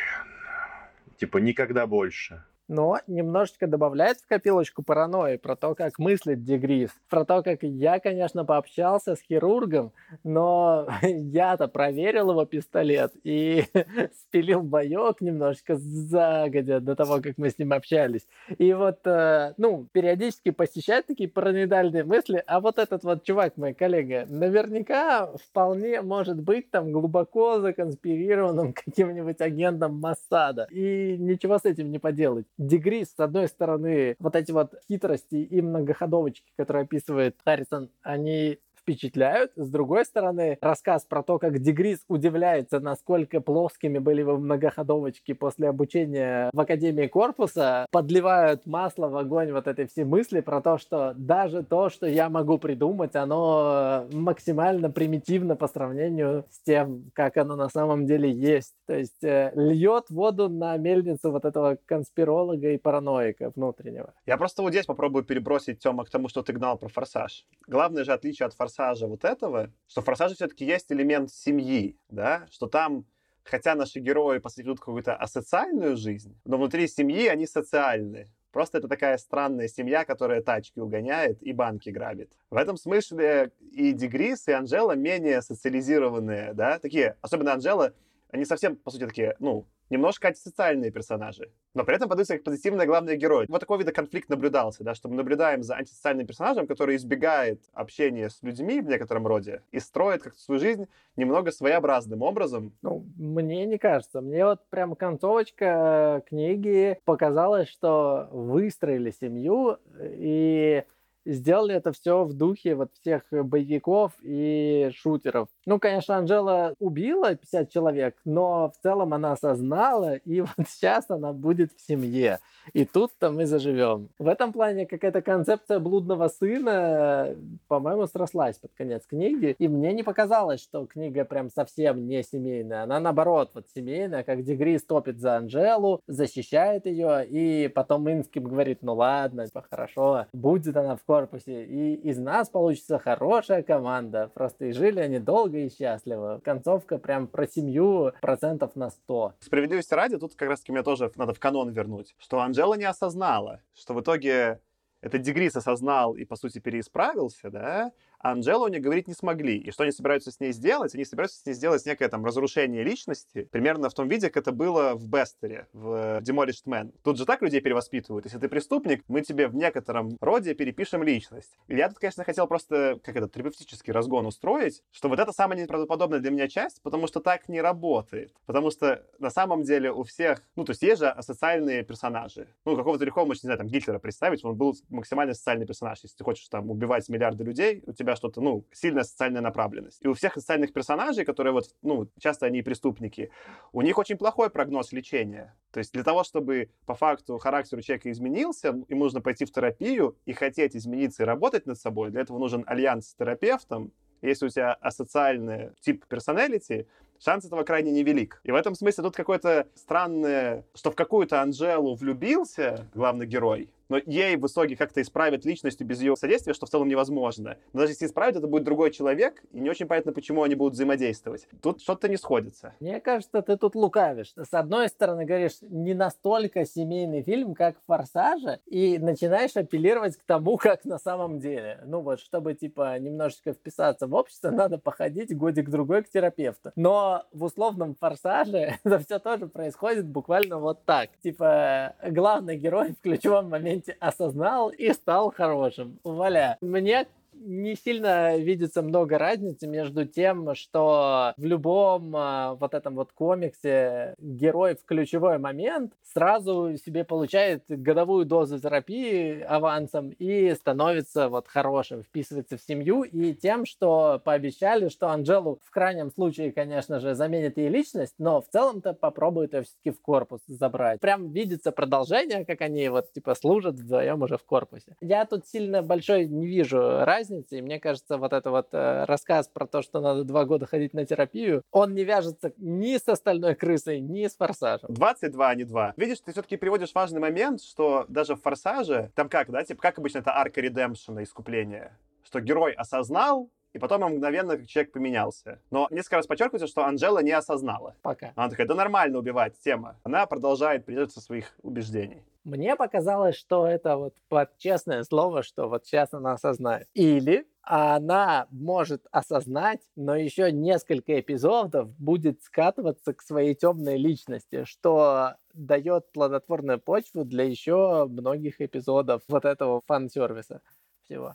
[1.18, 7.24] типа никогда больше но немножечко добавляет в копилочку паранойи про то, как мыслит Дегрис, про
[7.24, 9.92] то, как я, конечно, пообщался с хирургом,
[10.24, 13.64] но я-то проверил его пистолет и
[14.20, 18.26] спилил боек немножечко загодя до того, как мы с ним общались.
[18.58, 23.74] И вот, э, ну, периодически посещать такие параноидальные мысли, а вот этот вот чувак, мой
[23.74, 31.90] коллега, наверняка вполне может быть там глубоко законспирированным каким-нибудь агентом Массада, и ничего с этим
[31.90, 32.46] не поделать.
[32.58, 39.50] Дегрис, с одной стороны, вот эти вот хитрости и многоходовочки, которые описывает Харрисон, они впечатляют.
[39.56, 45.68] С другой стороны, рассказ про то, как Дегрис удивляется, насколько плоскими были вы многоходовочки после
[45.68, 51.14] обучения в Академии Корпуса, подливают масло в огонь вот этой все мысли про то, что
[51.16, 57.56] даже то, что я могу придумать, оно максимально примитивно по сравнению с тем, как оно
[57.56, 58.74] на самом деле есть.
[58.86, 64.14] То есть э, льет воду на мельницу вот этого конспиролога и параноика внутреннего.
[64.26, 67.44] Я просто вот здесь попробую перебросить, Тёма, к тому, что ты гнал про «Форсаж».
[67.66, 68.75] Главное же отличие от «Форсажа»
[69.06, 73.06] вот этого, что в «Форсаже» все-таки есть элемент семьи, да, что там
[73.46, 78.26] Хотя наши герои, по сути, ведут какую-то асоциальную жизнь, но внутри семьи они социальны.
[78.50, 82.32] Просто это такая странная семья, которая тачки угоняет и банки грабит.
[82.50, 87.92] В этом смысле и Дегрис, и Анжела менее социализированные, да, такие, особенно Анжела,
[88.30, 92.86] они совсем, по сути, такие, ну, немножко антисоциальные персонажи, но при этом подаются как позитивный
[92.86, 93.46] главный герой.
[93.48, 98.30] Вот такой вида конфликт наблюдался, да, что мы наблюдаем за антисоциальным персонажем, который избегает общения
[98.30, 102.72] с людьми в некотором роде и строит как-то свою жизнь немного своеобразным образом.
[102.82, 104.20] Ну, мне не кажется.
[104.20, 110.84] Мне вот прям концовочка книги показалась, что выстроили семью и
[111.26, 115.48] сделали это все в духе вот всех боевиков и шутеров.
[115.66, 121.32] Ну, конечно, Анжела убила 50 человек, но в целом она осознала, и вот сейчас она
[121.32, 122.38] будет в семье.
[122.72, 124.08] И тут-то мы заживем.
[124.18, 127.36] В этом плане какая-то концепция блудного сына,
[127.68, 129.54] по-моему, срослась под конец книги.
[129.58, 132.84] И мне не показалось, что книга прям совсем не семейная.
[132.84, 138.78] Она наоборот вот семейная, как Дегри стопит за Анжелу, защищает ее, и потом Инским говорит,
[138.82, 144.30] ну ладно, типа, хорошо, будет она в корпусе, и из нас получится хорошая команда.
[144.34, 146.42] Просто и жили они долго и счастливо.
[146.44, 149.32] Концовка прям про семью процентов на сто.
[149.40, 152.84] Справедливости ради, тут как раз таки мне тоже надо в канон вернуть, что Анжела не
[152.84, 154.60] осознала, что в итоге
[155.00, 159.58] это Дегрис осознал и, по сути, переисправился, да, а Анджелу они говорить не смогли.
[159.58, 160.94] И что они собираются с ней сделать?
[160.94, 164.52] Они собираются с ней сделать некое там разрушение личности, примерно в том виде, как это
[164.52, 166.92] было в Бестере, в Demolished Man.
[167.02, 168.24] Тут же так людей перевоспитывают.
[168.24, 171.58] Если ты преступник, мы тебе в некотором роде перепишем личность.
[171.68, 176.20] Я тут, конечно, хотел просто, как это, терапевтический разгон устроить, что вот это самая неправдоподобная
[176.20, 178.32] для меня часть, потому что так не работает.
[178.46, 182.48] Потому что на самом деле у всех, ну, то есть есть же социальные персонажи.
[182.64, 186.00] Ну, какого-то легко, не знаю, там, Гитлера представить, он был максимально социальный персонаж.
[186.02, 189.98] Если ты хочешь там убивать миллиарды людей, у тебя что-то, ну, сильная социальная направленность.
[190.04, 193.30] И у всех социальных персонажей, которые вот, ну, часто они преступники,
[193.72, 195.56] у них очень плохой прогноз лечения.
[195.72, 199.50] То есть для того, чтобы по факту характер у человека изменился, им нужно пойти в
[199.50, 202.10] терапию и хотеть измениться и работать над собой.
[202.10, 203.92] Для этого нужен альянс с терапевтом,
[204.22, 206.86] если у тебя асоциальный тип персоналити,
[207.18, 208.40] шанс этого крайне невелик.
[208.44, 213.98] И в этом смысле тут какое-то странное, что в какую-то Анжелу влюбился главный герой, но
[214.04, 217.56] ей в итоге как-то исправить личность без ее содействия, что в целом невозможно.
[217.72, 220.74] Но даже если исправить, это будет другой человек, и не очень понятно, почему они будут
[220.74, 221.48] взаимодействовать.
[221.62, 222.74] Тут что-то не сходится.
[222.80, 224.32] Мне кажется, ты тут лукавишь.
[224.36, 230.56] С одной стороны, говоришь, не настолько семейный фильм, как «Форсажа», и начинаешь апеллировать к тому,
[230.56, 231.80] как на самом деле.
[231.84, 236.72] Ну вот, чтобы, типа, немножечко вписаться в общество, надо походить годик-другой к терапевту.
[236.76, 241.10] Но в условном «Форсаже» это все тоже происходит буквально вот так.
[241.22, 245.98] Типа, главный герой в ключевом моменте моменте осознал и стал хорошим.
[246.04, 246.56] Валя.
[246.60, 247.06] Мне
[247.40, 254.14] не сильно видится много разницы между тем, что в любом а, вот этом вот комиксе
[254.18, 262.02] герой в ключевой момент сразу себе получает годовую дозу терапии авансом и становится вот хорошим,
[262.02, 267.58] вписывается в семью, и тем, что пообещали, что Анжелу в крайнем случае, конечно же, заменит
[267.58, 271.00] ей личность, но в целом-то попробует ее все-таки в корпус забрать.
[271.00, 274.96] Прям видится продолжение, как они вот типа служат вдвоем уже в корпусе.
[275.00, 277.58] Я тут сильно большой не вижу разницы разницы.
[277.58, 280.94] И мне кажется, вот это вот э, рассказ про то, что надо два года ходить
[280.94, 284.92] на терапию, он не вяжется ни с остальной крысой, ни с форсажем.
[284.92, 285.94] 22, а не 2.
[285.96, 289.98] Видишь, ты все-таки приводишь важный момент, что даже в форсаже, там как, да, типа, как
[289.98, 295.60] обычно это арка редемпшена, искупления, что герой осознал, и потом мгновенно человек поменялся.
[295.70, 297.94] Но несколько раз подчеркивается, что Анжела не осознала.
[298.00, 298.32] Пока.
[298.34, 299.96] Она такая, да нормально убивать, тема.
[300.02, 302.22] Она продолжает придерживаться своих убеждений.
[302.46, 306.86] Мне показалось, что это вот под честное слово, что вот сейчас она осознает.
[306.94, 315.32] Или она может осознать, но еще несколько эпизодов будет скатываться к своей темной личности, что
[315.54, 320.60] дает плодотворную почву для еще многих эпизодов вот этого фан-сервиса
[321.02, 321.34] всего.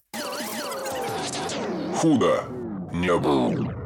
[1.97, 2.43] Худо
[2.93, 3.80] не было.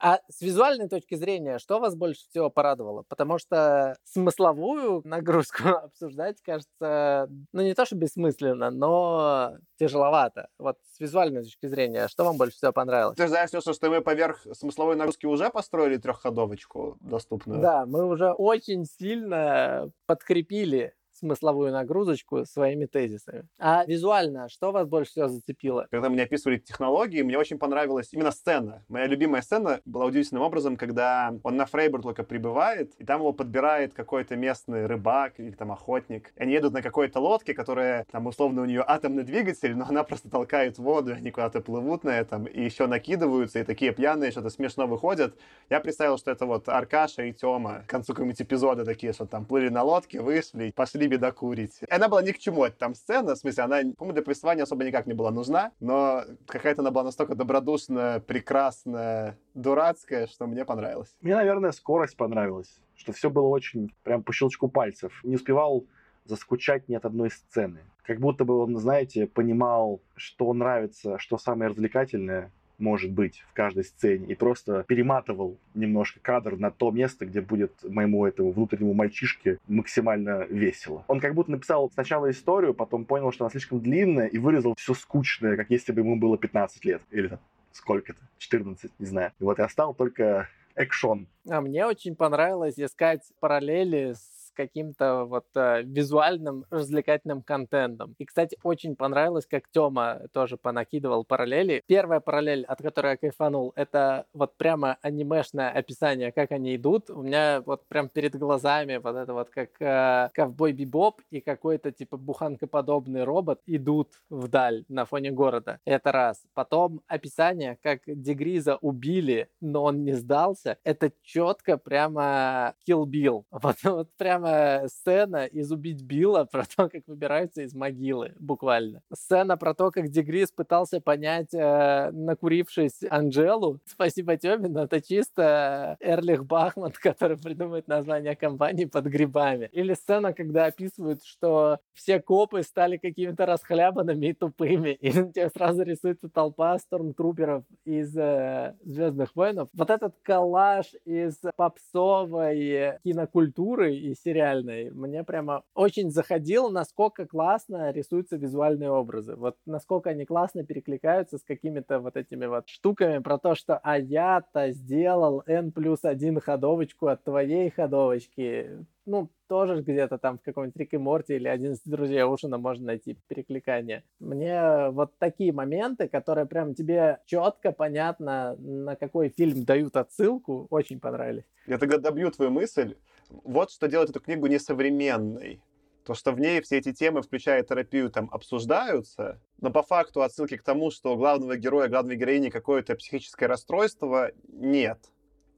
[0.00, 3.02] А с визуальной точки зрения, что вас больше всего порадовало?
[3.08, 10.48] Потому что смысловую нагрузку обсуждать, кажется, ну не то, что бессмысленно, но тяжеловато.
[10.58, 13.16] Вот с визуальной точки зрения, что вам больше всего понравилось?
[13.16, 17.60] Ты знаешь, что мы поверх смысловой нагрузки уже построили трехходовочку доступную?
[17.60, 23.44] Да, мы уже очень сильно подкрепили смысловую нагрузочку своими тезисами.
[23.58, 25.86] А визуально, что вас больше всего зацепило?
[25.90, 28.84] Когда мне описывали технологии, мне очень понравилась именно сцена.
[28.88, 33.32] Моя любимая сцена была удивительным образом, когда он на Фрейбур только прибывает, и там его
[33.32, 36.32] подбирает какой-то местный рыбак или там охотник.
[36.36, 40.04] И они едут на какой-то лодке, которая там условно у нее атомный двигатель, но она
[40.04, 44.30] просто толкает воду, и они куда-то плывут на этом, и еще накидываются, и такие пьяные
[44.30, 45.36] что-то смешно выходят.
[45.70, 49.44] Я представил, что это вот Аркаша и Тёма к концу какого-нибудь эпизода такие, что там
[49.44, 51.80] плыли на лодке, вышли, пошли беда курить.
[51.90, 54.84] Она была ни к чему, это там сцена, в смысле, она, по-моему, для повествования особо
[54.84, 61.14] никак не была нужна, но какая-то она была настолько добродушная, прекрасная, дурацкая, что мне понравилось.
[61.20, 65.20] Мне, наверное, скорость понравилась, что все было очень прям по щелчку пальцев.
[65.24, 65.86] Не успевал
[66.24, 67.80] заскучать ни от одной сцены.
[68.02, 73.84] Как будто бы он, знаете, понимал, что нравится, что самое развлекательное, может быть в каждой
[73.84, 79.58] сцене, и просто перематывал немножко кадр на то место, где будет моему этому внутреннему мальчишке
[79.66, 81.04] максимально весело.
[81.08, 84.94] Он как будто написал сначала историю, потом понял, что она слишком длинная, и вырезал все
[84.94, 87.02] скучное, как если бы ему было 15 лет.
[87.10, 87.38] Или
[87.72, 89.32] сколько-то, 14, не знаю.
[89.38, 91.26] И вот я стал только экшон.
[91.48, 98.16] А мне очень понравилось искать параллели с каким-то вот э, визуальным развлекательным контентом.
[98.18, 101.82] И, кстати, очень понравилось, как Тёма тоже понакидывал параллели.
[101.86, 107.08] Первая параллель, от которой я кайфанул, это вот прямо анимешное описание, как они идут.
[107.08, 111.92] У меня вот прям перед глазами вот это вот как э, ковбой Бибоп и какой-то
[111.92, 115.78] типа буханкоподобный робот идут вдаль на фоне города.
[115.84, 116.42] Это раз.
[116.54, 120.78] Потом описание, как Дегриза убили, но он не сдался.
[120.82, 123.44] Это четко прямо Kill Bill.
[123.68, 129.02] Вот, вот прямо прямо сцена из «Убить Билла» про то, как выбираются из могилы, буквально.
[129.12, 133.80] Сцена про то, как Дегрис пытался понять, э, накурившись Анжелу.
[133.86, 139.68] Спасибо Тёме, но это чисто Эрлих Бахман, который придумывает название компании под грибами.
[139.72, 145.82] Или сцена, когда описывают, что все копы стали какими-то расхлябанными и тупыми, и тебе сразу
[145.82, 149.68] рисуется толпа стормтруперов из э, «Звездных войнов».
[149.72, 154.90] Вот этот коллаж из попсовой кинокультуры и сериала реальной.
[154.90, 159.34] Мне прямо очень заходило, насколько классно рисуются визуальные образы.
[159.36, 163.98] Вот насколько они классно перекликаются с какими-то вот этими вот штуками про то, что а
[163.98, 168.86] я-то сделал N плюс один ходовочку от твоей ходовочки.
[169.06, 173.16] Ну, тоже где-то там в каком-нибудь Рике Морти или один из друзей Ушина можно найти
[173.26, 174.04] перекликание.
[174.20, 181.00] Мне вот такие моменты, которые прям тебе четко понятно, на какой фильм дают отсылку, очень
[181.00, 181.44] понравились.
[181.66, 182.96] Я тогда добью твою мысль
[183.30, 185.60] вот что делает эту книгу несовременной.
[186.04, 190.56] То, что в ней все эти темы, включая терапию, там обсуждаются, но по факту отсылки
[190.56, 194.98] к тому, что у главного героя, главной героини какое-то психическое расстройство, нет.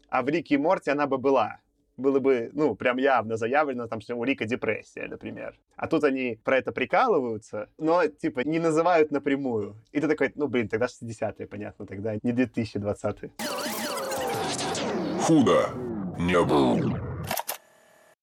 [0.08, 1.60] А в Рике и Морте она бы была.
[1.96, 5.56] Было бы, ну, прям явно заявлено, там, что у Рика депрессия, например.
[5.76, 9.76] А тут они про это прикалываются, но, типа, не называют напрямую.
[9.92, 13.30] И ты такой, ну, блин, тогда 60-е, понятно, тогда не 2020-е.
[15.20, 15.68] Худо
[16.18, 17.09] не было.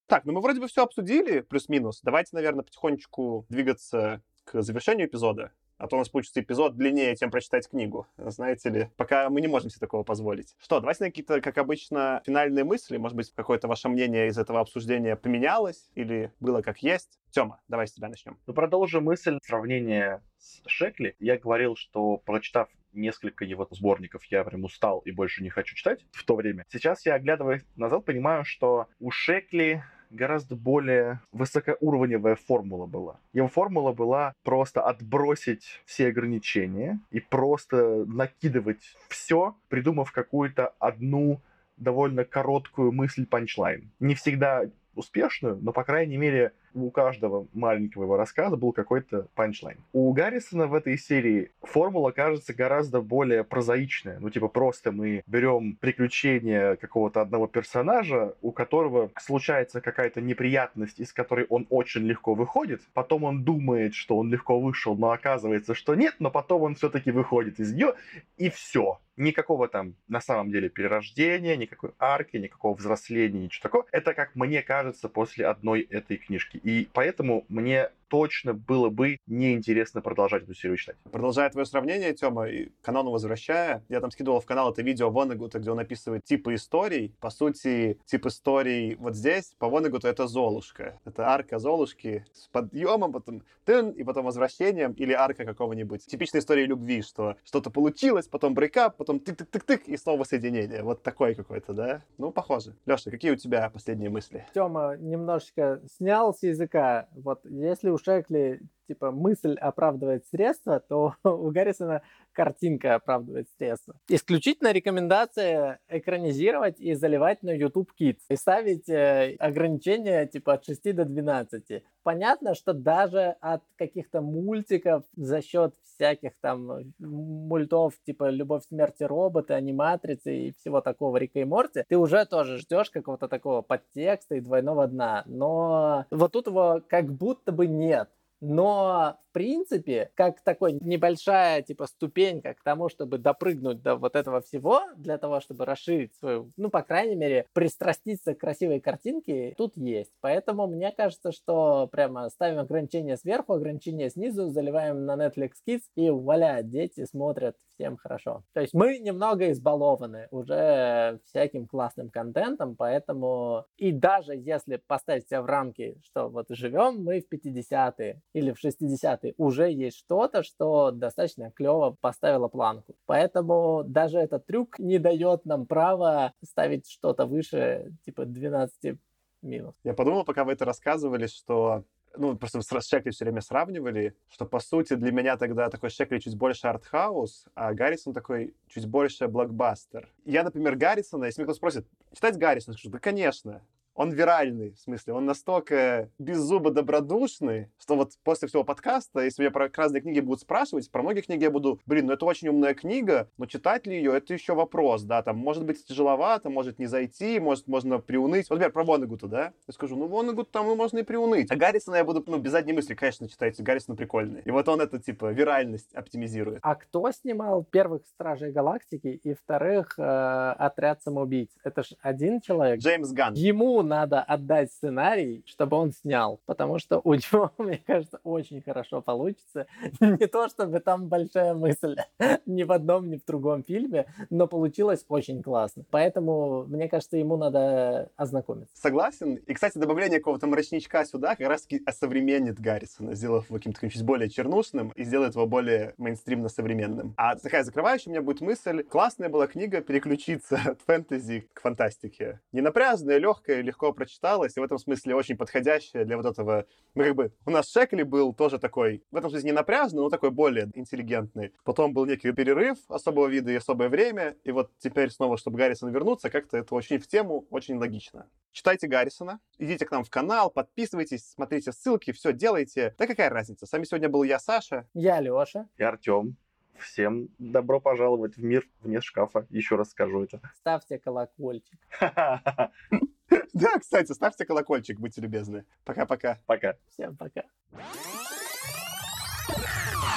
[0.08, 2.00] Так, ну мы вроде бы все обсудили, плюс-минус.
[2.02, 5.52] Давайте, наверное, потихонечку двигаться к завершению эпизода.
[5.78, 8.08] А то у нас получится эпизод длиннее, чем прочитать книгу.
[8.18, 10.56] Знаете ли, пока мы не можем себе такого позволить.
[10.60, 12.98] Что, давайте на какие-то, как обычно, финальные мысли.
[12.98, 17.20] Может быть, какое-то ваше мнение из этого обсуждения поменялось или было как есть.
[17.30, 18.40] Тёма, давай с тебя начнем.
[18.48, 21.16] Ну, продолжу мысль сравнения с Шекли.
[21.20, 26.06] Я говорил, что прочитав несколько его сборников, я прям устал и больше не хочу читать
[26.12, 26.66] в то время.
[26.70, 33.20] Сейчас я, оглядываясь назад, понимаю, что у Шекли гораздо более высокоуровневая формула была.
[33.34, 41.42] Его формула была просто отбросить все ограничения и просто накидывать все, придумав какую-то одну
[41.78, 43.92] довольно короткую мысль панчлайн.
[44.00, 44.64] Не всегда
[44.98, 49.78] успешную, но, по крайней мере, у каждого маленького его рассказа был какой-то панчлайн.
[49.94, 54.20] У Гаррисона в этой серии формула кажется гораздо более прозаичная.
[54.20, 61.14] Ну, типа, просто мы берем приключения какого-то одного персонажа, у которого случается какая-то неприятность, из
[61.14, 62.82] которой он очень легко выходит.
[62.94, 67.12] Потом он думает, что он легко вышел, но оказывается, что нет, но потом он все-таки
[67.12, 67.94] выходит из нее,
[68.38, 73.86] и все никакого там на самом деле перерождения, никакой арки, никакого взросления, ничего такого.
[73.92, 76.58] Это, как мне кажется, после одной этой книжки.
[76.58, 80.98] И поэтому мне точно было бы неинтересно продолжать эту серию читать.
[81.12, 85.60] Продолжая твое сравнение, Тёма, и канону возвращая, я там скидывал в канал это видео Воннегута,
[85.60, 87.16] где он описывает типы историй.
[87.20, 91.00] По сути, тип историй вот здесь, по Воннегуту, это Золушка.
[91.06, 96.06] Это арка Золушки с подъемом, потом тын, и потом возвращением, или арка какого-нибудь.
[96.06, 100.84] Типичная история любви, что что-то получилось, потом брейкап, потом тык-тык-тык-тык, и снова соединение.
[100.84, 102.02] Вот такой какой-то, да?
[102.18, 102.76] Ну, похоже.
[102.86, 104.46] Леша, какие у тебя последние мысли?
[104.54, 107.08] Тёма немножечко снял с языка.
[107.12, 113.96] Вот если у Шекли типа мысль оправдывает средства, то у Гаррисона картинка оправдывает средства.
[114.08, 118.20] Исключительно рекомендация экранизировать и заливать на YouTube Kids.
[118.30, 121.84] И ставить э, ограничения типа от 6 до 12.
[122.04, 129.54] Понятно, что даже от каких-то мультиков за счет всяких там мультов типа «Любовь, смерти роботы»,
[129.54, 134.42] «Аниматрицы» и всего такого Рика и Морти, ты уже тоже ждешь какого-то такого подтекста и
[134.42, 135.24] двойного дна.
[135.26, 138.10] Но вот тут его как будто бы нет.
[138.42, 144.82] Но принципе, как такой небольшая, типа, ступенька к тому, чтобы допрыгнуть до вот этого всего,
[144.96, 150.12] для того, чтобы расширить свою, ну, по крайней мере, пристраститься к красивой картинке, тут есть.
[150.22, 156.10] Поэтому мне кажется, что прямо ставим ограничения сверху, ограничения снизу, заливаем на Netflix Kids, и
[156.10, 158.44] вуаля, дети смотрят всем хорошо.
[158.54, 165.44] То есть мы немного избалованы уже всяким классным контентом, поэтому и даже если поставить себя
[165.44, 170.44] в рамки, что вот живем мы в 50-е или в 60-е, моменты уже есть что-то,
[170.44, 172.96] что достаточно клево поставило планку.
[173.06, 178.98] Поэтому даже этот трюк не дает нам права ставить что-то выше, типа 12
[179.42, 179.76] минус.
[179.84, 181.84] Я подумал, пока вы это рассказывали, что
[182.18, 186.20] ну, просто с Шекли все время сравнивали, что, по сути, для меня тогда такой Шекли
[186.20, 190.10] чуть больше артхаус, а Гаррисон такой чуть больше блокбастер.
[190.26, 193.62] Я, например, Гаррисона, если меня кто спросит, читать Гаррисона, скажу, да, конечно
[193.98, 199.52] он виральный, в смысле, он настолько беззубо добродушный, что вот после всего подкаста, если меня
[199.52, 202.76] про разные книги будут спрашивать, про многие книги я буду, блин, ну это очень умная
[202.76, 206.86] книга, но читать ли ее, это еще вопрос, да, там, может быть, тяжеловато, может не
[206.86, 208.50] зайти, может, можно приуныть.
[208.52, 211.50] Вот, например, про Воннегута, да, я скажу, ну, Воннегут там и можно и приуныть.
[211.50, 214.42] А Гаррисона я буду, ну, без задней мысли, конечно, читать, Гаррисон прикольный.
[214.46, 216.60] И вот он это, типа, виральность оптимизирует.
[216.62, 221.50] А кто снимал первых Стражей Галактики и вторых э, Отряд самоубийц?
[221.64, 222.80] Это ж один человек?
[222.80, 223.34] Джеймс Ганн.
[223.34, 229.02] Ему надо отдать сценарий, чтобы он снял, потому что у него, мне кажется, очень хорошо
[229.02, 229.68] получится.
[230.00, 231.96] Не то, чтобы там большая мысль
[232.46, 235.86] ни в одном, ни в другом фильме, но получилось очень классно.
[235.90, 238.76] Поэтому, мне кажется, ему надо ознакомиться.
[238.76, 239.36] Согласен.
[239.36, 244.30] И, кстати, добавление какого-то мрачничка сюда как раз-таки осовременит Гаррисона, сделав его каким-то чуть более
[244.30, 247.14] чернушным и сделает его более мейнстримно-современным.
[247.18, 248.84] А такая закрывающая у меня будет мысль.
[248.84, 252.40] Классная была книга переключиться от фэнтези к фантастике.
[252.52, 256.66] Ненапряжная, легкая, легко прочиталась, и в этом смысле очень подходящая для вот этого...
[256.96, 260.10] Ну, как бы, у нас Шекли был тоже такой, в этом смысле не напряжный, но
[260.10, 261.54] такой более интеллигентный.
[261.64, 265.92] Потом был некий перерыв особого вида и особое время, и вот теперь снова, чтобы Гаррисон
[265.92, 268.30] вернуться, как-то это очень в тему, очень логично.
[268.52, 272.96] Читайте Гаррисона, идите к нам в канал, подписывайтесь, смотрите ссылки, все делайте.
[272.98, 273.66] Да какая разница?
[273.68, 274.88] С вами сегодня был я, Саша.
[274.94, 275.68] Я, Леша.
[275.78, 276.38] И Артем.
[276.80, 279.46] Всем добро пожаловать в мир вне шкафа.
[279.50, 280.42] Еще раз скажу это.
[280.56, 281.80] Ставьте колокольчик.
[283.54, 285.66] Да, кстати, ставьте колокольчик, будьте любезны.
[285.86, 286.40] Пока-пока.
[286.46, 286.76] Пока.
[286.90, 287.44] Всем пока.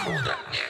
[0.04, 0.69] Куда мне?